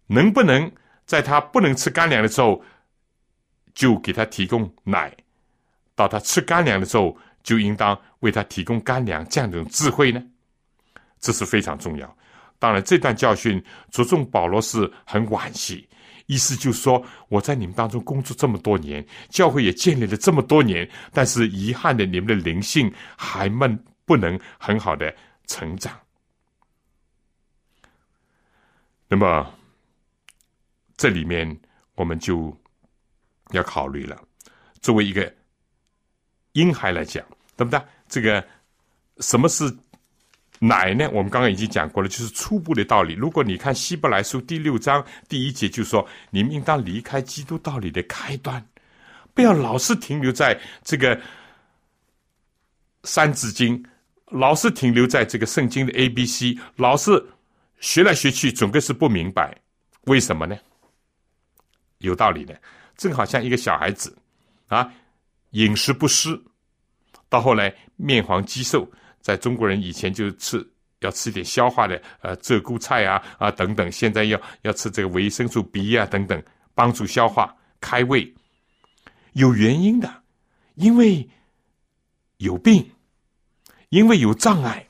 [0.06, 0.72] 能不能
[1.08, 2.64] 在他不能吃干粮的时候，
[3.74, 5.10] 就给他提供奶；
[5.96, 9.28] 到他吃干粮的时候，就应当为他提供干粮？
[9.28, 10.24] 这样一种智慧呢？
[11.20, 12.18] 这是非常重要。
[12.60, 15.90] 当然，这段教训着重保罗是很惋惜。
[16.28, 25.12] 意思就是说，我在你们当中工作这么多年，教会也建立了这么多年，但是遗憾的，你们的灵性还闷，不能很好的
[25.48, 26.00] 成长。
[29.08, 29.54] 那么，
[30.98, 31.60] 这里面
[31.96, 32.56] 我们就
[33.52, 34.20] 要考虑了。
[34.82, 35.34] 作为一个
[36.54, 37.26] 婴孩来讲，
[37.56, 37.82] 对不对？
[38.08, 38.46] 这个
[39.20, 39.76] 什么是？
[40.60, 41.06] 奶呢？
[41.12, 43.14] 我们刚刚已经讲过了，就是初步的道理。
[43.14, 48.66] 如果你看希伯来书第六章第一节，就说你们应当离开基督道理的开端，
[49.34, 51.22] 不要老是停留在这个
[53.04, 53.86] 三字经，
[54.32, 57.24] 老是停留在这个圣经的 A、B、C，老是
[57.80, 59.56] 学来学去，总归是不明白
[60.06, 60.58] 为什么呢？
[62.00, 62.60] 有道理的，
[62.98, 64.16] 正好像一个小孩子
[64.68, 64.92] 啊，
[65.52, 66.40] 饮食不施，
[67.30, 68.90] 到后来面黄肌瘦。
[69.22, 70.64] 在中国人以前就吃
[71.00, 73.92] 要吃点消化的，呃，鹧鸪菜啊啊等等。
[73.92, 76.44] 现在要要吃这个维生素 B 啊等等，
[76.76, 78.32] 帮助消化开胃。
[79.34, 80.24] 有原因的，
[80.76, 81.28] 因为
[82.38, 82.88] 有病，
[83.90, 84.88] 因为有障碍，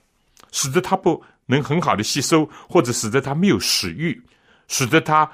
[0.52, 4.22] 使得他不能很好的吸收，或者使得他没有食欲，
[4.68, 5.30] 使得他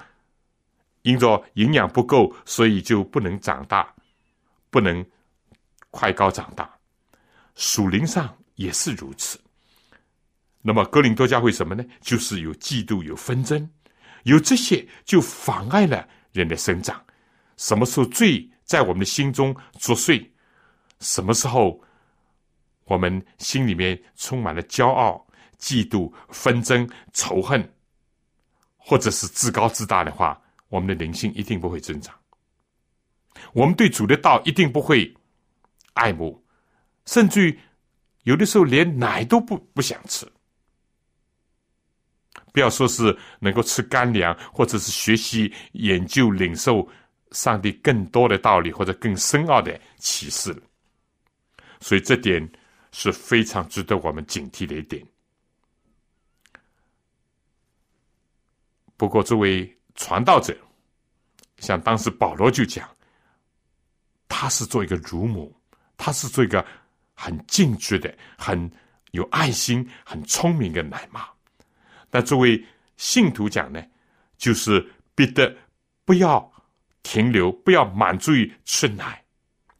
[1.02, 3.94] 因着营养不够，所以就不能长大，
[4.70, 5.06] 不能
[5.90, 6.70] 快高长大。
[7.56, 8.36] 属灵上。
[8.56, 9.40] 也是如此。
[10.62, 11.84] 那么，哥林多教会什么呢？
[12.00, 13.68] 就是有嫉妒、有纷争，
[14.22, 17.04] 有这些就妨碍了人的生长。
[17.58, 20.24] 什么时候罪在我们的心中作祟？
[21.00, 21.82] 什么时候
[22.92, 25.26] 我们心里面充满了骄傲、
[25.58, 27.74] 嫉妒、纷争、仇恨，
[28.76, 30.38] 或者是自高自大的话，
[30.68, 32.14] 我们的灵性一定不会增长。
[33.54, 35.10] 我们对主的道一定不会
[35.94, 36.44] 爱慕，
[37.06, 37.60] 甚至于。
[38.24, 40.32] 有的时候连奶都不不想吃，
[42.54, 46.88] 不要说是能够吃干粮，或者是学习研究领受
[47.32, 50.56] 上帝更多的道理或者更深奥的启示。
[51.80, 52.48] 所以这点
[52.92, 55.06] 是非常值得我们警惕的一点。
[58.98, 60.58] 不过作为传道者，
[61.58, 62.90] 像当时保罗就讲，
[64.28, 65.56] 他是做一个乳母，
[65.98, 66.66] 他是做一个。
[67.14, 68.72] 很尽职的，很
[69.12, 71.30] 有爱心、很聪明的奶妈。
[72.10, 72.66] 但作为
[72.98, 73.80] 信徒讲呢，
[74.40, 74.84] 就是
[75.14, 75.56] 逼得
[76.04, 76.52] 不要
[77.04, 79.24] 停留，不要满足于吃奶，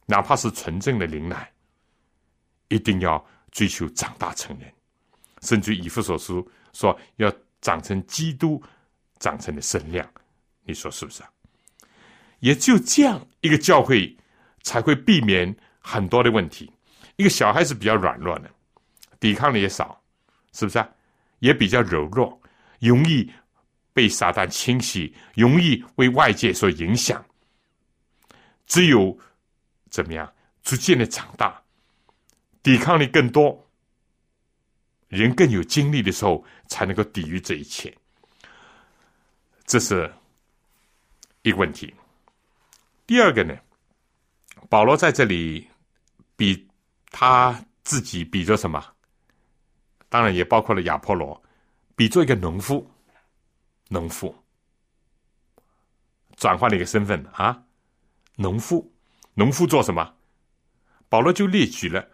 [0.06, 1.51] 哪怕是纯正的灵奶，
[2.74, 4.72] 一定要追求长大成人。
[5.42, 8.62] 甚至以弗所书说要长成基督
[9.18, 10.08] 长成的身量，
[10.64, 11.30] 你说是不是啊？
[12.40, 14.16] 也就这样一个教会
[14.62, 16.72] 才会避免很多的问题。
[17.16, 18.50] 一个小孩子比较软弱的，
[19.20, 20.02] 抵抗力也少，
[20.52, 20.88] 是不是啊？
[21.38, 22.40] 也比较柔弱，
[22.80, 23.30] 容易
[23.92, 27.24] 被撒旦侵袭，容易为外界所影响。
[28.66, 29.16] 只有
[29.90, 31.61] 怎么样，逐渐的长大，
[32.62, 33.68] 抵抗力更多，
[35.08, 37.96] 人更有精力的时候，才能够抵御这一切。
[39.64, 40.12] 这是
[41.42, 41.94] 一个问题。
[43.06, 43.56] 第二个呢，
[44.68, 45.68] 保罗在这里
[46.36, 46.68] 比。
[47.14, 48.82] 他自己比作什么？
[50.08, 51.40] 当然也包括了亚波罗，
[51.94, 52.90] 比作一个农夫。
[53.88, 54.34] 农夫
[56.36, 57.62] 转换了一个身份啊，
[58.36, 58.90] 农夫，
[59.34, 60.14] 农夫做什么？
[61.10, 62.08] 保罗就列举了。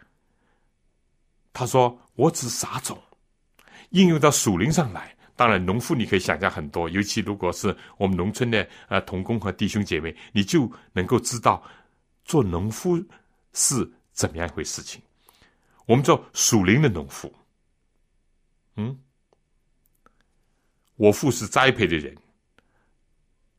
[1.53, 3.01] 他说：“我只撒种，
[3.91, 5.15] 应用到属灵上来。
[5.37, 11.63] 当然，农夫你可以想象很多，尤其如果是我们农村的呃童工和弟兄姐妹，你就能够知道
[12.25, 13.03] 做农夫
[13.53, 15.01] 是。”怎么样一回事情？
[15.87, 17.33] 我们做属灵的农夫，
[18.75, 18.99] 嗯，
[20.97, 22.13] 我父是栽培的人，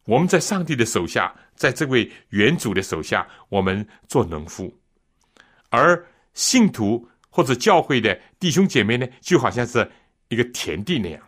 [0.04, 4.70] 我们在上帝的手下，在这位原主的手下，我们做农夫，
[5.70, 7.08] 而信徒
[7.40, 9.90] 或者教会的弟兄姐妹呢，就好像是
[10.28, 11.24] 一个田地那样。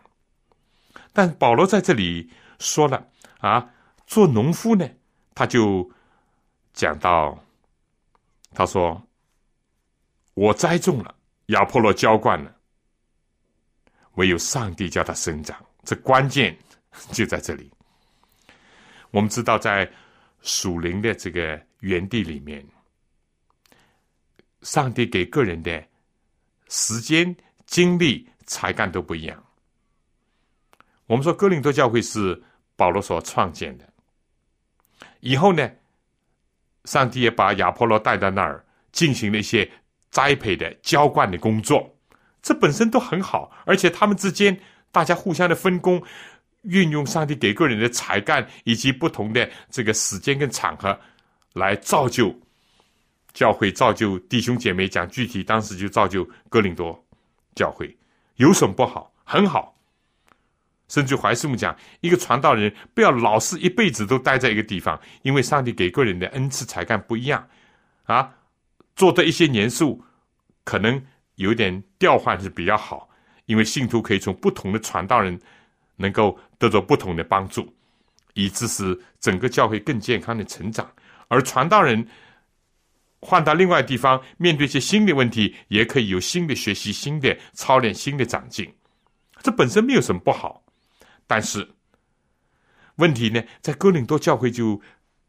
[1.13, 3.07] 但保罗在这里说了
[3.39, 3.73] 啊，
[4.05, 4.85] 做农夫呢，
[5.33, 5.89] 他就
[6.73, 7.41] 讲到，
[8.53, 9.01] 他说。
[10.33, 11.13] 我栽种了，
[11.47, 12.55] 亚波罗浇灌了，
[14.13, 15.63] 唯有上帝叫它生长。
[15.83, 16.57] 这关键
[17.11, 17.69] 就在这里。
[19.11, 19.91] 我们知道，在
[20.41, 22.65] 属灵的这个园地里面，
[24.61, 25.83] 上帝给个人的
[26.71, 29.43] 时间、精力、才干都不一样。
[31.07, 32.41] 我们说哥林多教会是
[32.77, 33.85] 保罗所创建的，
[35.19, 35.69] 以后呢，
[36.85, 39.69] 上帝也把亚波罗带到那儿，进行了一些
[40.09, 41.93] 栽培的、浇灌的工作，
[42.41, 44.57] 这本身都很好，而且他们之间
[44.93, 46.01] 大家互相的分工。
[46.63, 50.95] 运用上帝给个人的才干，以及不同的这个时间跟场合，
[51.53, 52.29] 来造就
[53.33, 54.87] 教会，造就弟兄姐妹。
[54.87, 57.03] 讲具体，当时就造就哥林多
[57.55, 57.95] 教会，
[58.35, 59.11] 有什么不好？
[59.23, 59.75] 很好。
[60.87, 67.47] 甚至怀师母讲，一个传道人不要老是一辈子都待在一个地方，因为上帝给个人的恩赐才干不一样
[68.03, 68.33] 啊。
[68.95, 70.03] 做的一些年数，
[70.63, 71.01] 可能
[71.35, 73.09] 有点调换是比较好，
[73.45, 75.39] 因为信徒可以从不同的传道人。
[75.97, 77.71] 能够得到不同的帮助，
[78.33, 80.91] 以致使整个教会更健康的成长。
[81.27, 82.03] 而传道人
[83.21, 88.67] 换到另外地方，面对一些新的问题，也可以有新的学习、新的操练、新的长进。
[89.43, 90.63] 这本身没有什么不好，
[91.27, 91.69] 但是
[92.95, 94.81] 问题呢，在哥林多教会就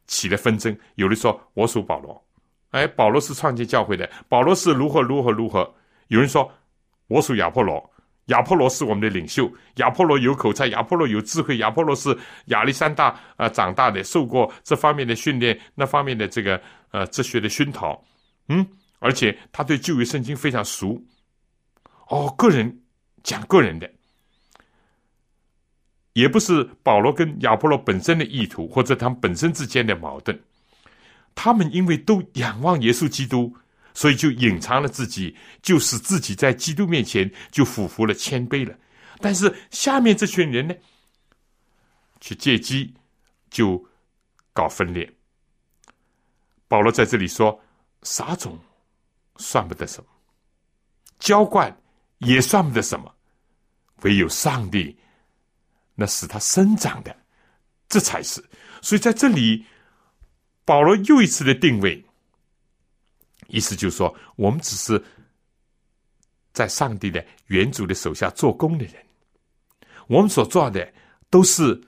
[0.07, 0.75] 起了纷争。
[0.95, 2.25] 有的说我属保罗，
[2.71, 5.75] 哎，保罗是创建教会的，保罗是如何如何如何。
[6.09, 6.51] 有人说
[7.09, 7.92] 我属亚波罗。
[8.27, 12.17] 亚波罗是我们的领袖，亚波罗有口才，亚波罗有智慧，亚波罗是
[12.47, 16.61] 亚历山大啊长大的，受过这方面的训练，那方面的这个
[16.93, 18.01] 呃哲学的熏陶，
[18.49, 18.65] 嗯，
[19.01, 21.03] 而且他对旧约圣经非常熟。
[22.09, 22.81] 哦，个人
[23.25, 23.91] 讲个人的，
[26.13, 30.39] 也不是保罗跟亚波罗本身的意图，或者他们本身之间的矛盾，
[31.35, 33.57] 他们因为都仰望耶稣基督。
[33.95, 38.75] 所以就隐藏了自己，就使自己在基督面前就俯伏了、谦卑了。
[39.21, 40.75] 但是下面这群人呢，
[42.21, 42.93] 去借机
[43.51, 43.83] 就
[44.53, 45.11] 搞分裂。
[46.69, 47.61] 保罗在这里说：
[48.03, 48.59] 撒种
[49.37, 50.11] 算不得什么，
[51.19, 51.77] 浇灌
[52.19, 53.15] 也算不得什么，
[54.03, 54.97] 唯有上帝
[55.95, 57.15] 那使它生长的，
[57.89, 58.43] 这才是。
[58.81, 59.65] 所以在这里，
[60.65, 62.05] 保罗又一次的定位。
[63.53, 65.01] 意思就是说，我们只是
[66.55, 68.95] 在上帝的原主的手下做工的人，
[70.07, 70.91] 我们所做的
[71.29, 71.79] 都是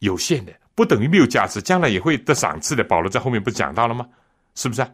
[0.00, 2.82] 有限的，不等于没有价值，将来也会得赏赐的。
[2.82, 4.06] 保罗在后面不是讲到了吗？
[4.56, 4.84] 是不是？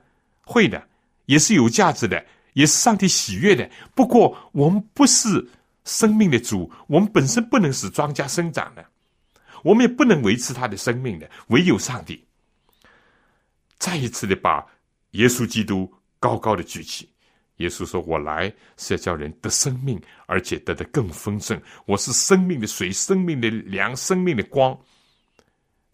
[0.42, 0.86] 会的，
[1.24, 3.68] 也是有价值的，也是上帝喜悦的。
[3.94, 5.48] 不过，我们不是
[5.84, 8.84] 生命的主，我们本身不能使庄稼生长的，
[9.64, 12.22] 我们也不能维持他的生命的，唯有上帝。
[13.78, 14.66] 再一次的把。
[15.16, 17.08] 耶稣基督高高的举起，
[17.56, 21.60] 耶稣说：“我来是要叫人得生命，而且得的更丰盛。
[21.86, 24.78] 我是生命的水，生命的粮，生命的光。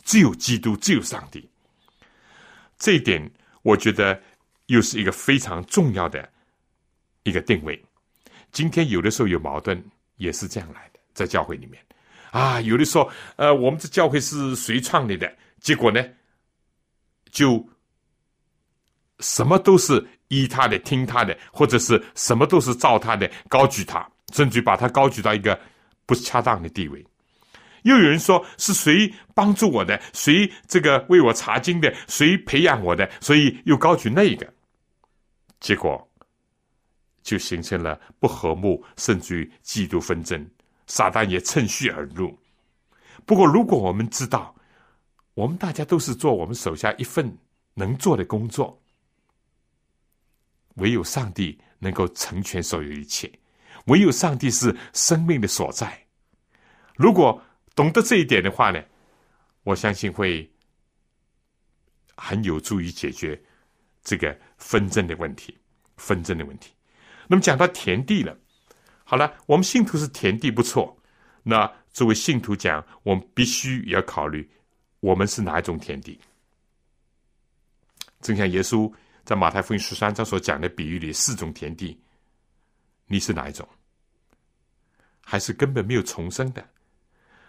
[0.02, 1.48] 只有基督，只有上帝。
[2.76, 3.30] 这一点，
[3.62, 4.20] 我觉得
[4.66, 6.28] 又是一个非常重要的
[7.22, 7.80] 一个定位。
[8.50, 9.80] 今天有的时候有矛盾，
[10.16, 11.80] 也是这样来的，在教会里面
[12.32, 15.32] 啊，有的说，呃，我们这教会是谁创立的？
[15.60, 16.04] 结果呢，
[17.30, 17.64] 就。”
[19.22, 25.58] 什么都是依他的、听他的，或者是什么都是照他的，高举他，甚至把他高举到一个
[26.04, 27.02] 不恰当的地位。
[27.84, 34.52] 又有人说是谁帮助我的，谁这个为我查经的，谁培养我的，所以又高举那个，
[35.60, 36.06] 结果
[37.22, 40.44] 就形成了不和睦，甚至于嫉妒纷争。
[40.88, 42.36] 撒旦也趁虚而入。
[43.24, 44.54] 不过，如果我们知道，
[45.34, 47.38] 我们大家都是做我们手下一份
[47.74, 48.81] 能做的工作。
[50.74, 53.30] 唯有上帝能够成全所有一切，
[53.86, 56.06] 唯有上帝是生命的所在。
[56.96, 57.42] 如果
[57.74, 58.82] 懂得这一点的话呢，
[59.64, 60.50] 我相信会
[62.16, 63.40] 很有助于解决
[64.02, 65.56] 这个纷争的问题。
[65.98, 66.72] 纷争的问题。
[67.28, 68.36] 那么讲到田地了，
[69.04, 70.96] 好了，我们信徒是田地不错。
[71.44, 74.50] 那作为信徒讲，我们必须也要考虑，
[75.00, 76.18] 我们是哪一种田地。
[78.20, 78.92] 正像耶稣。
[79.24, 81.98] 在马太福音十三章所讲的比喻里，四种田地，
[83.06, 83.68] 你是哪一种？
[85.20, 86.66] 还是根本没有重生的？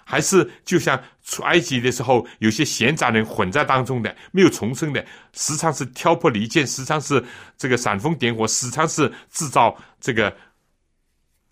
[0.05, 5.03] 还是就像出埃及的时候，有些闲杂人混在当中的，没有重生的，
[5.34, 7.24] 时常是挑拨离间，时常是
[7.57, 10.36] 这个煽风点火，时常是制造这个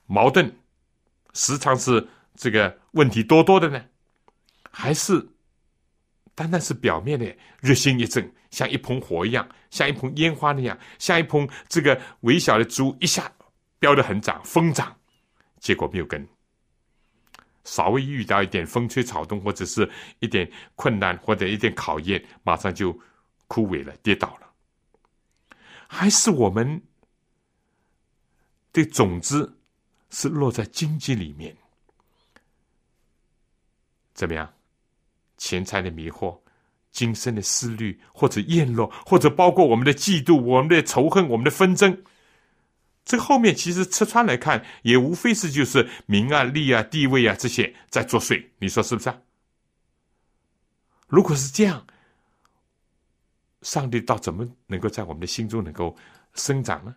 [0.05, 0.53] 矛盾，
[1.33, 3.83] 时常是这个问题多多的呢？
[4.69, 5.29] 还是？
[6.33, 13.31] 单单是表面的热心一阵，像一捧火一样，像一捧烟花那样，像一捧这个微小的竹，一下
[13.79, 14.95] 飙得很长，疯长，
[15.59, 16.27] 结果没有根。
[17.63, 19.87] 稍微遇到一点风吹草动，或者是
[20.19, 22.91] 一点困难，或者一点考验，马上就
[23.47, 24.51] 枯萎了，跌倒了。
[25.87, 26.81] 还是我们
[28.73, 29.59] 的种子
[30.09, 31.55] 是落在荆棘里面？
[34.13, 34.51] 怎么样？
[35.41, 36.39] 钱财的迷惑，
[36.91, 42.03] 今生的思虑，或者厌乐，或者包括我们的嫉妒、我们的仇恨、我们的纷争，
[43.03, 48.49] 这后面其实吃穿来看，也无非是就是名啊、利啊、地位啊这些在作祟。
[48.59, 49.19] 你说是不是啊？
[51.07, 51.87] 如果是这样，
[53.63, 55.97] 上帝到怎么能够在我们的心中能够
[56.35, 56.95] 生长呢？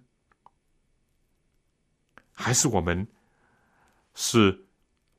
[2.34, 3.08] 还是我们
[4.14, 4.66] 是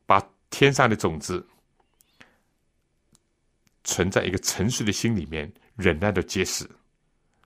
[0.05, 0.21] 把
[0.51, 1.43] 天上的种子？
[3.85, 6.69] 存在一个沉睡的心里面，忍耐的结实。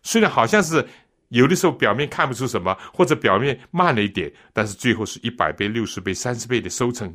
[0.01, 0.83] 虽然好像是
[1.27, 7.13] 有的时候表面看不出什么，或者表面慢了一点，但是最后是一百倍、六十倍、三十倍的收成。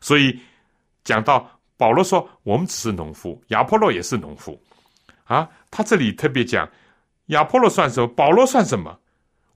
[0.00, 0.38] 所以
[1.04, 4.60] 讲到保罗说，我们只是农夫，亚波罗也是农夫
[5.24, 5.48] 啊。
[5.70, 6.68] 他这里特别讲，
[7.26, 8.06] 亚波罗算什么？
[8.08, 8.98] 保罗算什么？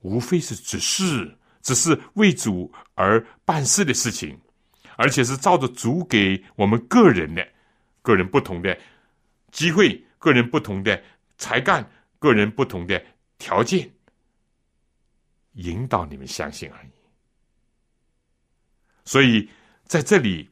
[0.01, 4.39] 无非是只是只是为主而办事的事情，
[4.97, 7.47] 而且是照着主给我们个人的、
[8.01, 8.79] 个人不同的。
[9.51, 11.03] 机会，个人不同的
[11.36, 11.88] 才干，
[12.18, 13.03] 个人不同的
[13.38, 13.90] 条件，
[15.53, 16.88] 引导你们相信而已。
[19.05, 19.49] 所以
[19.84, 20.49] 在这里，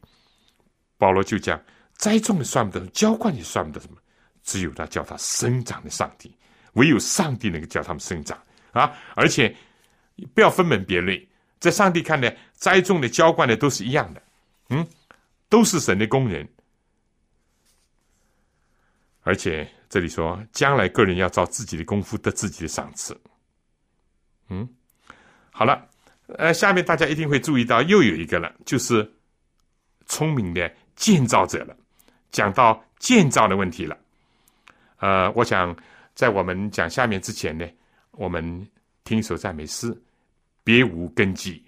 [0.96, 1.62] 保罗就讲：
[1.94, 3.98] 栽种的算不得，浇灌也算不得什么，
[4.42, 6.34] 只有他叫他生长的上帝，
[6.72, 8.40] 唯有上帝能够叫他们生长
[8.72, 8.96] 啊！
[9.14, 9.54] 而且
[10.34, 11.28] 不要分门别类，
[11.58, 14.22] 在上帝看来，栽种的、浇灌的都是一样的，
[14.70, 14.86] 嗯，
[15.48, 16.48] 都是神的工人。
[19.26, 23.20] 而且这里说，将来个人要照自己的功夫得自己的赏赐。
[24.48, 24.68] 嗯，
[25.50, 25.84] 好了，
[26.38, 29.12] 呃，下面大家一定会注意到又有一个了，就是
[30.06, 31.76] 聪明的建造者了。
[32.30, 33.98] 讲到建造的问题了，
[34.98, 35.76] 呃，我想
[36.14, 37.66] 在我们讲下面之前呢，
[38.12, 38.44] 我们
[39.02, 39.92] 听一首赞美诗，
[40.62, 41.60] 别无根基，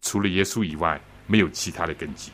[0.00, 2.32] 除了耶稣以外，没有其他的根基。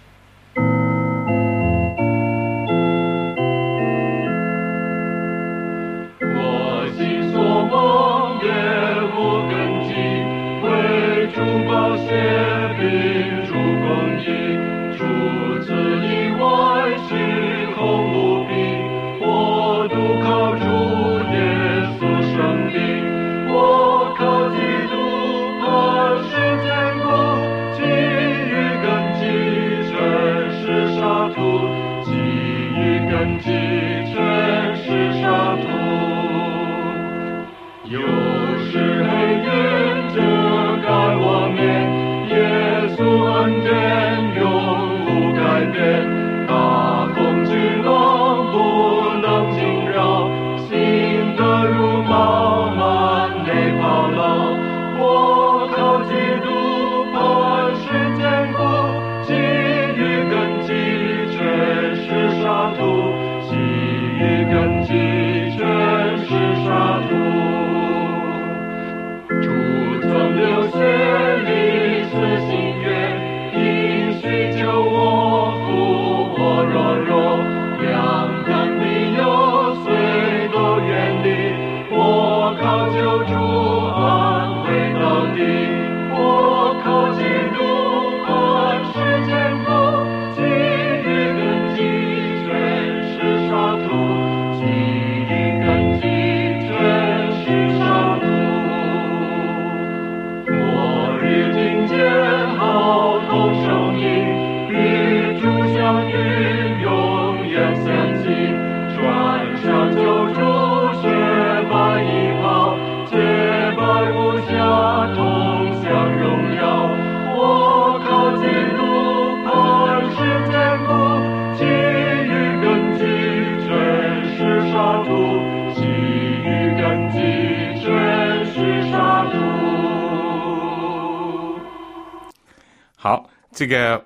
[133.60, 134.02] 这个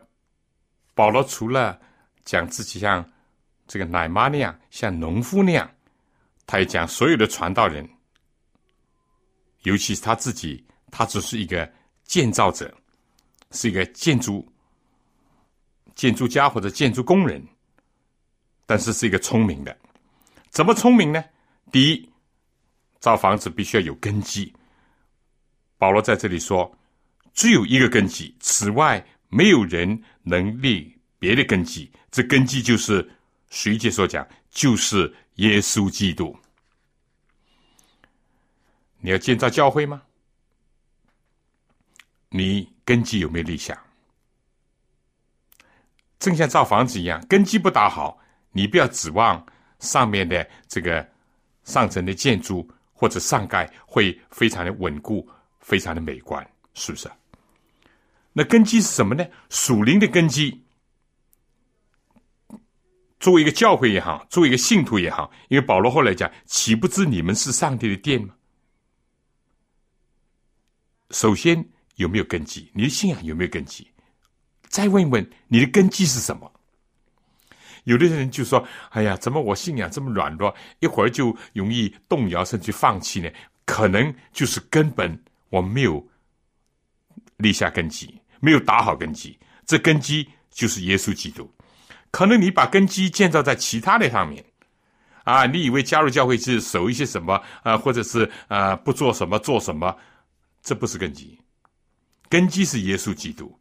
[0.94, 1.80] 保罗除了
[2.24, 3.08] 讲自己像
[3.68, 5.70] 这个奶妈那样，像农夫那样，
[6.44, 7.88] 他也讲所有的传道人，
[9.62, 12.76] 尤其是他自己，他只是一个建造者，
[13.52, 14.44] 是一个建筑
[15.94, 17.40] 建筑家或者建筑工人，
[18.66, 19.78] 但是是一个聪明的。
[20.50, 21.24] 怎么聪明呢？
[21.70, 22.10] 第一，
[22.98, 24.52] 造房子必须要有根基。
[25.78, 26.76] 保罗在这里说，
[27.34, 29.00] 只有一个根基，此外。
[29.34, 33.10] 没有人能立别的根基，这根基就是
[33.50, 36.38] 随节所讲，就是耶稣基督。
[39.00, 40.00] 你要建造教会吗？
[42.28, 43.76] 你根基有没有立下？
[46.20, 48.16] 正像造房子一样，根基不打好，
[48.52, 49.44] 你不要指望
[49.80, 51.04] 上面的这个
[51.64, 55.28] 上层的建筑或者上盖会非常的稳固、
[55.58, 57.10] 非常的美观，是不是？
[58.34, 59.24] 那根基是什么呢？
[59.48, 60.62] 属灵的根基。
[63.18, 68.34] 作为一个教会也好，作为一个信徒也好，因为保罗后来讲，岂不知你们是上帝的殿吗？
[71.10, 71.66] 首先。
[71.96, 72.68] 有没有根基？
[72.74, 73.86] 你的信仰有没有根基？
[74.66, 76.52] 再问一问你的根基是什么？
[77.84, 83.30] 有的人就说：“哎呀，怎么我信仰这么软弱，一会儿就容易动摇，甚至放弃呢？”
[83.64, 85.16] 可能就是根本
[85.50, 86.04] 我没有
[87.36, 88.12] 立下根基，
[88.44, 89.38] 没有打好根基。
[89.64, 91.50] 这根基就是耶稣基督。
[92.10, 94.44] 可能你把根基建造在其他的上面
[95.24, 99.96] 啊，你以为加入教会是守一些什么啊，或者是啊不做什么做什么，
[100.62, 101.38] 这不是根基。
[102.28, 103.56] 根基是耶稣基督，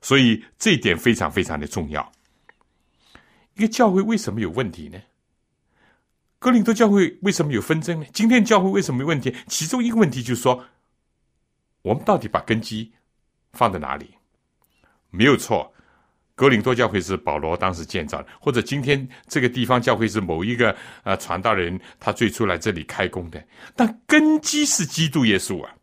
[0.00, 2.12] 所以这一点非常非常的重要。
[3.54, 5.00] 一个教会为什么有问题呢？
[6.38, 8.06] 哥林多教会为什么有纷争呢？
[8.12, 9.34] 今天教会为什么有问题？
[9.48, 10.64] 其中一个问题就是说，
[11.82, 12.92] 我们到底把根基
[13.52, 14.10] 放在哪里？
[15.10, 15.72] 没有错，
[16.34, 20.74] 格林多教会是保罗当时建造的，或者今天这个地方教会是某一个
[21.04, 23.44] 呃传道人他最初来这里开工的，
[23.76, 25.74] 但根基是基督耶稣啊。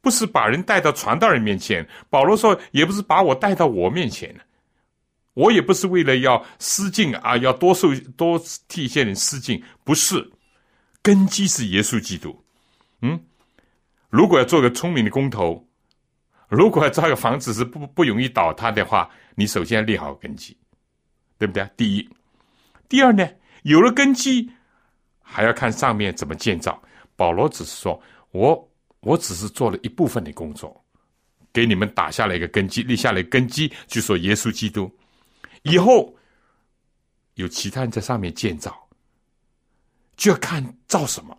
[0.00, 4.34] 不是把人带到传道人面前，保罗说，也不是把我带到我面前
[5.34, 8.36] 我也不是为了要施敬啊，要多受多
[8.66, 10.32] 替一些人施敬，不是，
[11.02, 12.44] 根基是耶稣基督。
[13.00, 13.18] 嗯，
[14.10, 15.66] 如果要做个聪明的工头，
[16.52, 20.56] 如果要造个房子是不不容易倒塌的话，你首先要立好根基，
[21.38, 21.66] 对不对？
[21.76, 22.08] 第一，
[22.88, 23.26] 第二呢，
[23.62, 24.50] 有了根基，
[25.22, 26.80] 还要看上面怎么建造。
[27.16, 28.00] 保罗只是说
[28.32, 28.68] 我。
[29.04, 30.80] 我只是做了一部分的工作，
[31.52, 34.88] 给你们打下了一个根基，立下来根基，就说耶稣基督，
[35.62, 36.16] 以后
[37.34, 38.88] 有其他人在上面建造，
[40.16, 41.36] 就要看造什么。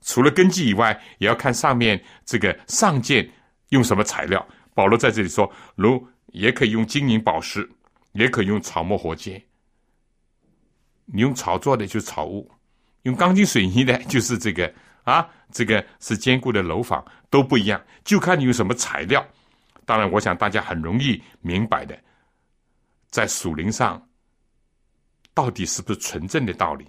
[0.00, 3.30] 除了根基以外，也要看上面这个上建
[3.72, 4.46] 用什么材料。
[4.72, 7.68] 保罗在这里说，如也可以用金银宝石，
[8.12, 9.42] 也可以用草木火秸。
[11.04, 12.50] 你用草做的就是草屋，
[13.02, 14.72] 用钢筋水泥的 就是这个。
[15.04, 19.26] 啊，这个是坚固的楼房都不一样，就看你用什么材料。
[19.84, 21.98] 当然，我想大家很容易明白的，
[23.10, 24.00] 在属灵上，
[25.34, 26.86] 到底是不是纯正的道理？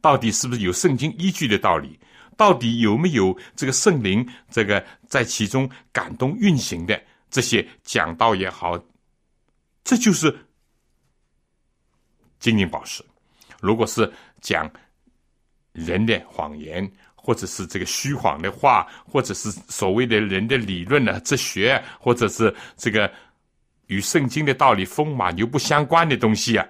[0.00, 1.98] 到底是不是有圣经依据的道理？
[2.36, 8.78] 到底有没有这个圣灵这个在其中感动运行的这些讲道也好，
[9.82, 10.34] 这就是
[12.38, 13.04] 金银宝石。
[13.60, 14.70] 如果是讲。
[15.74, 23.12] 人的谎言，或者是这个虚谎的话，或者是所谓的人的理论呢、哲学，或者是这个
[23.88, 26.64] 与圣经的道理风马牛不相关的东西啊，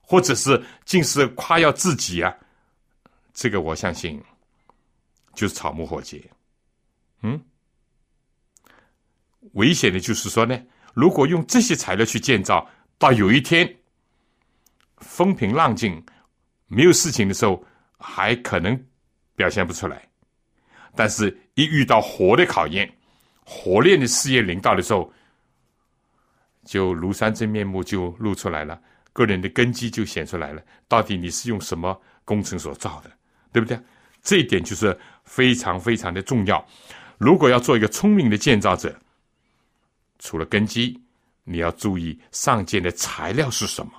[0.00, 2.34] 或者是尽是夸耀自己啊，
[3.34, 4.18] 这个我相信
[5.38, 6.28] 就是草木火劫。
[7.22, 7.40] 嗯，
[9.52, 10.60] 危险的就是说呢，
[10.94, 12.68] 如果用这些材料去建造，
[12.98, 13.76] 到有一天
[14.98, 16.04] 风平浪静、
[16.66, 17.64] 没有事情的时候。
[18.00, 18.80] 还可能
[19.34, 20.08] 表现不出来，
[20.94, 22.88] 但是一遇到火的考验、
[23.44, 25.12] 火炼的事业领导的时候，
[26.64, 28.80] 就庐山真面目就露出来了，
[29.12, 30.62] 个人的根基就显出来了。
[30.86, 33.10] 到底你是用什么工程所造的，
[33.52, 33.76] 对不对？
[34.22, 34.96] 这一点就是
[35.28, 36.66] 非常非常的重要。
[37.18, 38.92] 如果要做一个聪明的建造者，
[40.18, 41.00] 除了根基，
[41.44, 43.92] 你要注意上建的材料是什么，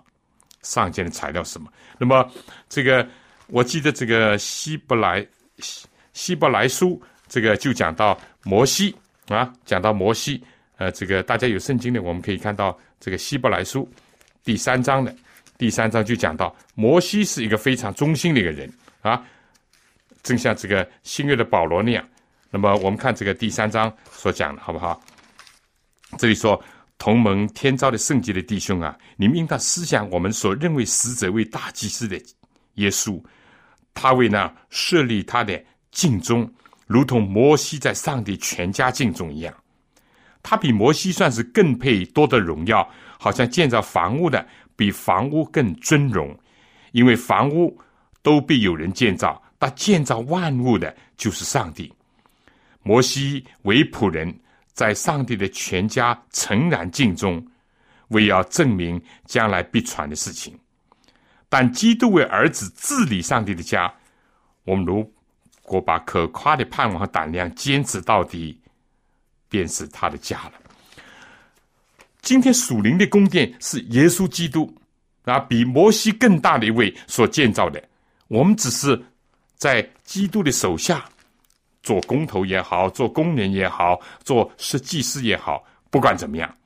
[0.63, 1.71] 上建的材料是什么。
[1.97, 2.29] 那么
[2.67, 3.07] 这个。
[3.51, 5.25] 我记得这个希伯来
[5.57, 8.95] 希希伯来书，这个就讲到摩西
[9.27, 10.39] 啊，讲到摩西，
[10.77, 13.89] 呃，这个大家有圣经的，我们可以看到这个希伯来书
[14.43, 15.15] 第三章的
[15.57, 18.71] 第三章就讲到摩西是一个非常忠心的一个人
[19.01, 19.25] 啊，
[20.23, 22.07] 正像这个新约的保罗那样。
[22.51, 24.99] 那么我们看这个第三章所讲的好不好？
[26.17, 26.59] 这里说
[26.97, 32.19] 同盟天朝的圣洁的弟兄啊，你们应当思想我们所认为死者为大祭司的
[32.75, 33.21] 耶稣。
[33.93, 35.61] 他为呢设立他的
[35.91, 36.51] 敬宗，
[36.87, 39.53] 如同摩西在上帝全家敬重一样。
[40.41, 42.89] 他比摩西算是更配多的荣耀，
[43.19, 46.35] 好像建造房屋的比房屋更尊荣，
[46.93, 47.77] 因为房屋
[48.21, 51.93] 都必有人建造，但建造万物的就是上帝。
[52.81, 54.33] 摩西为仆人，
[54.73, 57.45] 在上帝的全家诚然敬重，
[58.07, 60.57] 为要证明将来必传的事情。
[61.49, 63.93] 但基督为儿子治理上帝的家，
[64.63, 65.11] 我们如
[65.61, 68.59] 果把可夸的盼望和胆量坚持到底，
[69.49, 70.53] 便是他的家了。
[72.21, 74.73] 今天属灵的宫殿是耶稣基督
[75.23, 77.83] 啊，比摩西更大的一位所建造的。
[78.27, 79.01] 我们只是
[79.59, 81.07] 在基督的手下
[81.83, 86.57] 做工头也好，做工人也好，做设计师也好，不管怎么样，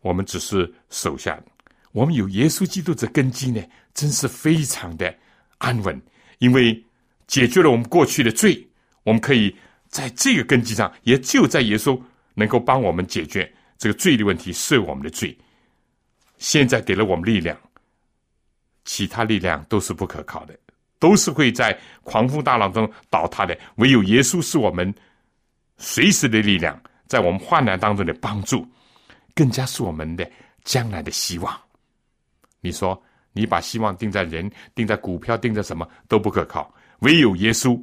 [0.00, 1.36] 我们只是手下。
[1.90, 3.60] 我们有耶稣基督这根基呢，
[3.94, 5.12] 真是非常的
[5.56, 6.00] 安稳，
[6.38, 6.80] 因为
[7.26, 8.64] 解决了我们过去的罪，
[9.02, 9.56] 我们可以
[9.88, 12.00] 在这个根基上，也就在耶稣。
[12.34, 15.36] 能够帮我们解决这个罪的问题，赦我们的罪。
[16.38, 17.58] 现在给了我们力量，
[18.88, 20.58] 其他力量都是不可靠的，
[20.98, 23.56] 都是会在狂风大浪中倒塌的。
[23.76, 24.92] 唯有耶稣是我们
[25.76, 28.66] 随时的力量，在我们患难当中的帮助，
[29.34, 30.28] 更加是我们的
[30.64, 31.54] 将来的希望。
[32.62, 33.00] 你说，
[33.34, 37.78] 你把希望定在人、定在股票、定在什么都不可靠，唯有耶稣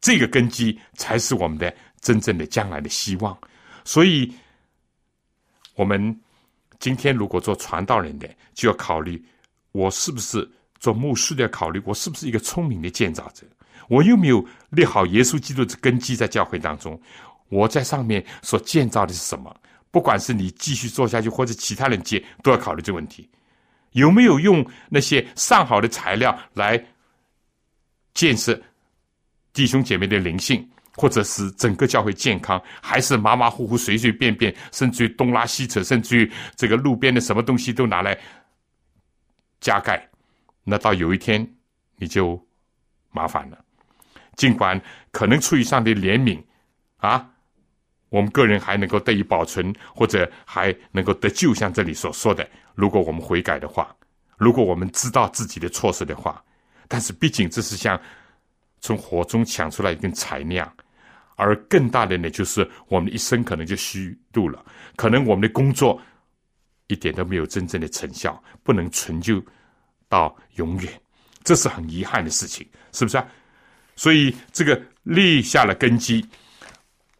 [0.00, 3.38] 这个根基才是我们的真正的将来的希望。
[3.84, 4.34] 所以，
[5.76, 6.20] 我们
[6.80, 9.24] 今天如果做传道人的，就要考虑
[9.72, 10.48] 我是不是
[10.78, 13.46] 做牧师的，考虑我是不是一个聪明的建造者，
[13.88, 17.00] 我又没有立好耶稣基督的根基在教会当中，
[17.48, 19.54] 我在上面所建造的是什么？
[19.90, 23.28] 不管是你继续做下去，或者其他人接，都要考虑这个问题，
[23.92, 26.82] 有没有用那些上好的材料来
[28.14, 28.60] 建设
[29.52, 30.68] 弟兄姐妹的灵性？
[30.96, 38.18] 或者是整个教会健康，还是马马虎虎、随随便便，甚至于东拉西扯，甚至于这个路边的什么东西都拿来
[39.60, 40.08] 加盖，
[40.64, 41.46] 那到有一天
[41.96, 42.42] 你就
[43.10, 43.64] 麻烦了。
[44.36, 44.80] 尽管
[45.10, 46.42] 可能出于上帝怜悯
[46.96, 47.28] 啊，
[48.08, 53.94] 我们个人还能够得以保存，或者还能够得救，像这里所说的，如果我们悔改的话，
[54.38, 56.42] 如果我们知道自己的错失的话，
[56.88, 58.00] 但是毕竟这是像
[58.80, 60.72] 从火中抢出来一根柴那样。
[61.36, 64.62] 而更大的呢，就是我们的一生可能就虚度了，
[64.96, 66.00] 可能我们的工作
[66.90, 69.42] 一点都没有真正的成效，不能成就
[70.08, 70.92] 到永远，
[71.44, 73.26] 这是很遗憾的事情，是不是啊？
[73.94, 76.26] 所以这个立下了根基，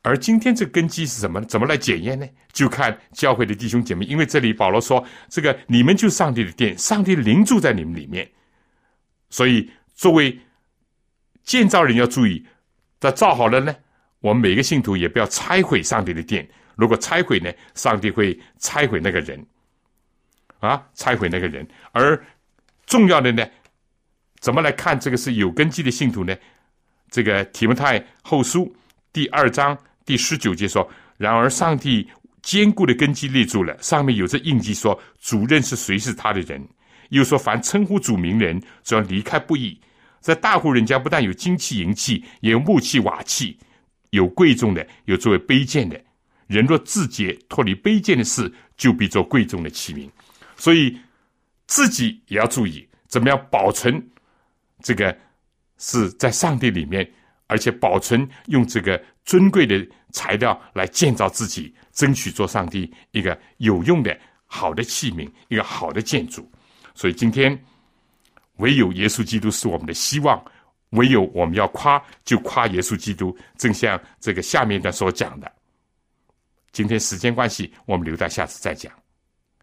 [0.03, 1.41] 而今天这根基是什么？
[1.45, 2.27] 怎么来检验呢？
[2.53, 8.29] 就看教会的弟兄姐妹，因为这里保罗说，这个你们就是上帝的殿，上帝的灵住在你们里面，
[9.29, 10.37] 所以作为
[11.45, 12.45] 建造人要注意，
[12.99, 13.75] 在造好了呢。
[14.21, 16.47] 我们每个信徒也不要拆毁上帝的殿。
[16.77, 19.47] 如果拆毁呢，上帝会拆毁那个人，
[20.61, 21.67] 啊，拆毁那个人。
[21.93, 22.25] 而
[22.87, 23.47] 重要的呢，
[24.39, 26.37] 怎么来看这个是有根基的信徒呢？
[27.11, 28.75] 这个提摩太后书
[29.13, 30.89] 第二章第十九节说
[31.19, 32.09] ：“然而上帝
[32.43, 36.65] 坚固的根基立住了，上面有着印记，说主任是谁是他的人。
[37.09, 39.81] 又说凡称呼主名人，只要离开不义。
[40.21, 43.59] 在大户人家，不但有金器银器，也有木器瓦器。”
[44.11, 45.97] 有贵重的，有作为卑贱的。
[46.49, 50.11] 人若自洁脱离卑贱的事，就必做贵重的器皿。
[50.61, 50.97] 所以
[51.67, 54.01] 自己也要注意，怎么样保存
[54.83, 55.17] 这个
[55.79, 57.11] 是在上帝里面，
[57.47, 66.47] 而且保存用这个尊贵的材料来建造自己，争取做上帝一个有用的好的器皿，一个好的建筑。
[66.95, 67.59] 所以今天
[68.57, 70.41] 唯有耶稣基督是我们的希望。
[70.91, 75.51] 唯有我们要夸，就夸耶稣基督，正像这个下面的所讲的。
[76.73, 78.93] 今天时间关系，我们留待下次再讲。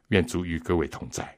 [0.09, 1.36] 愿主与各位同在。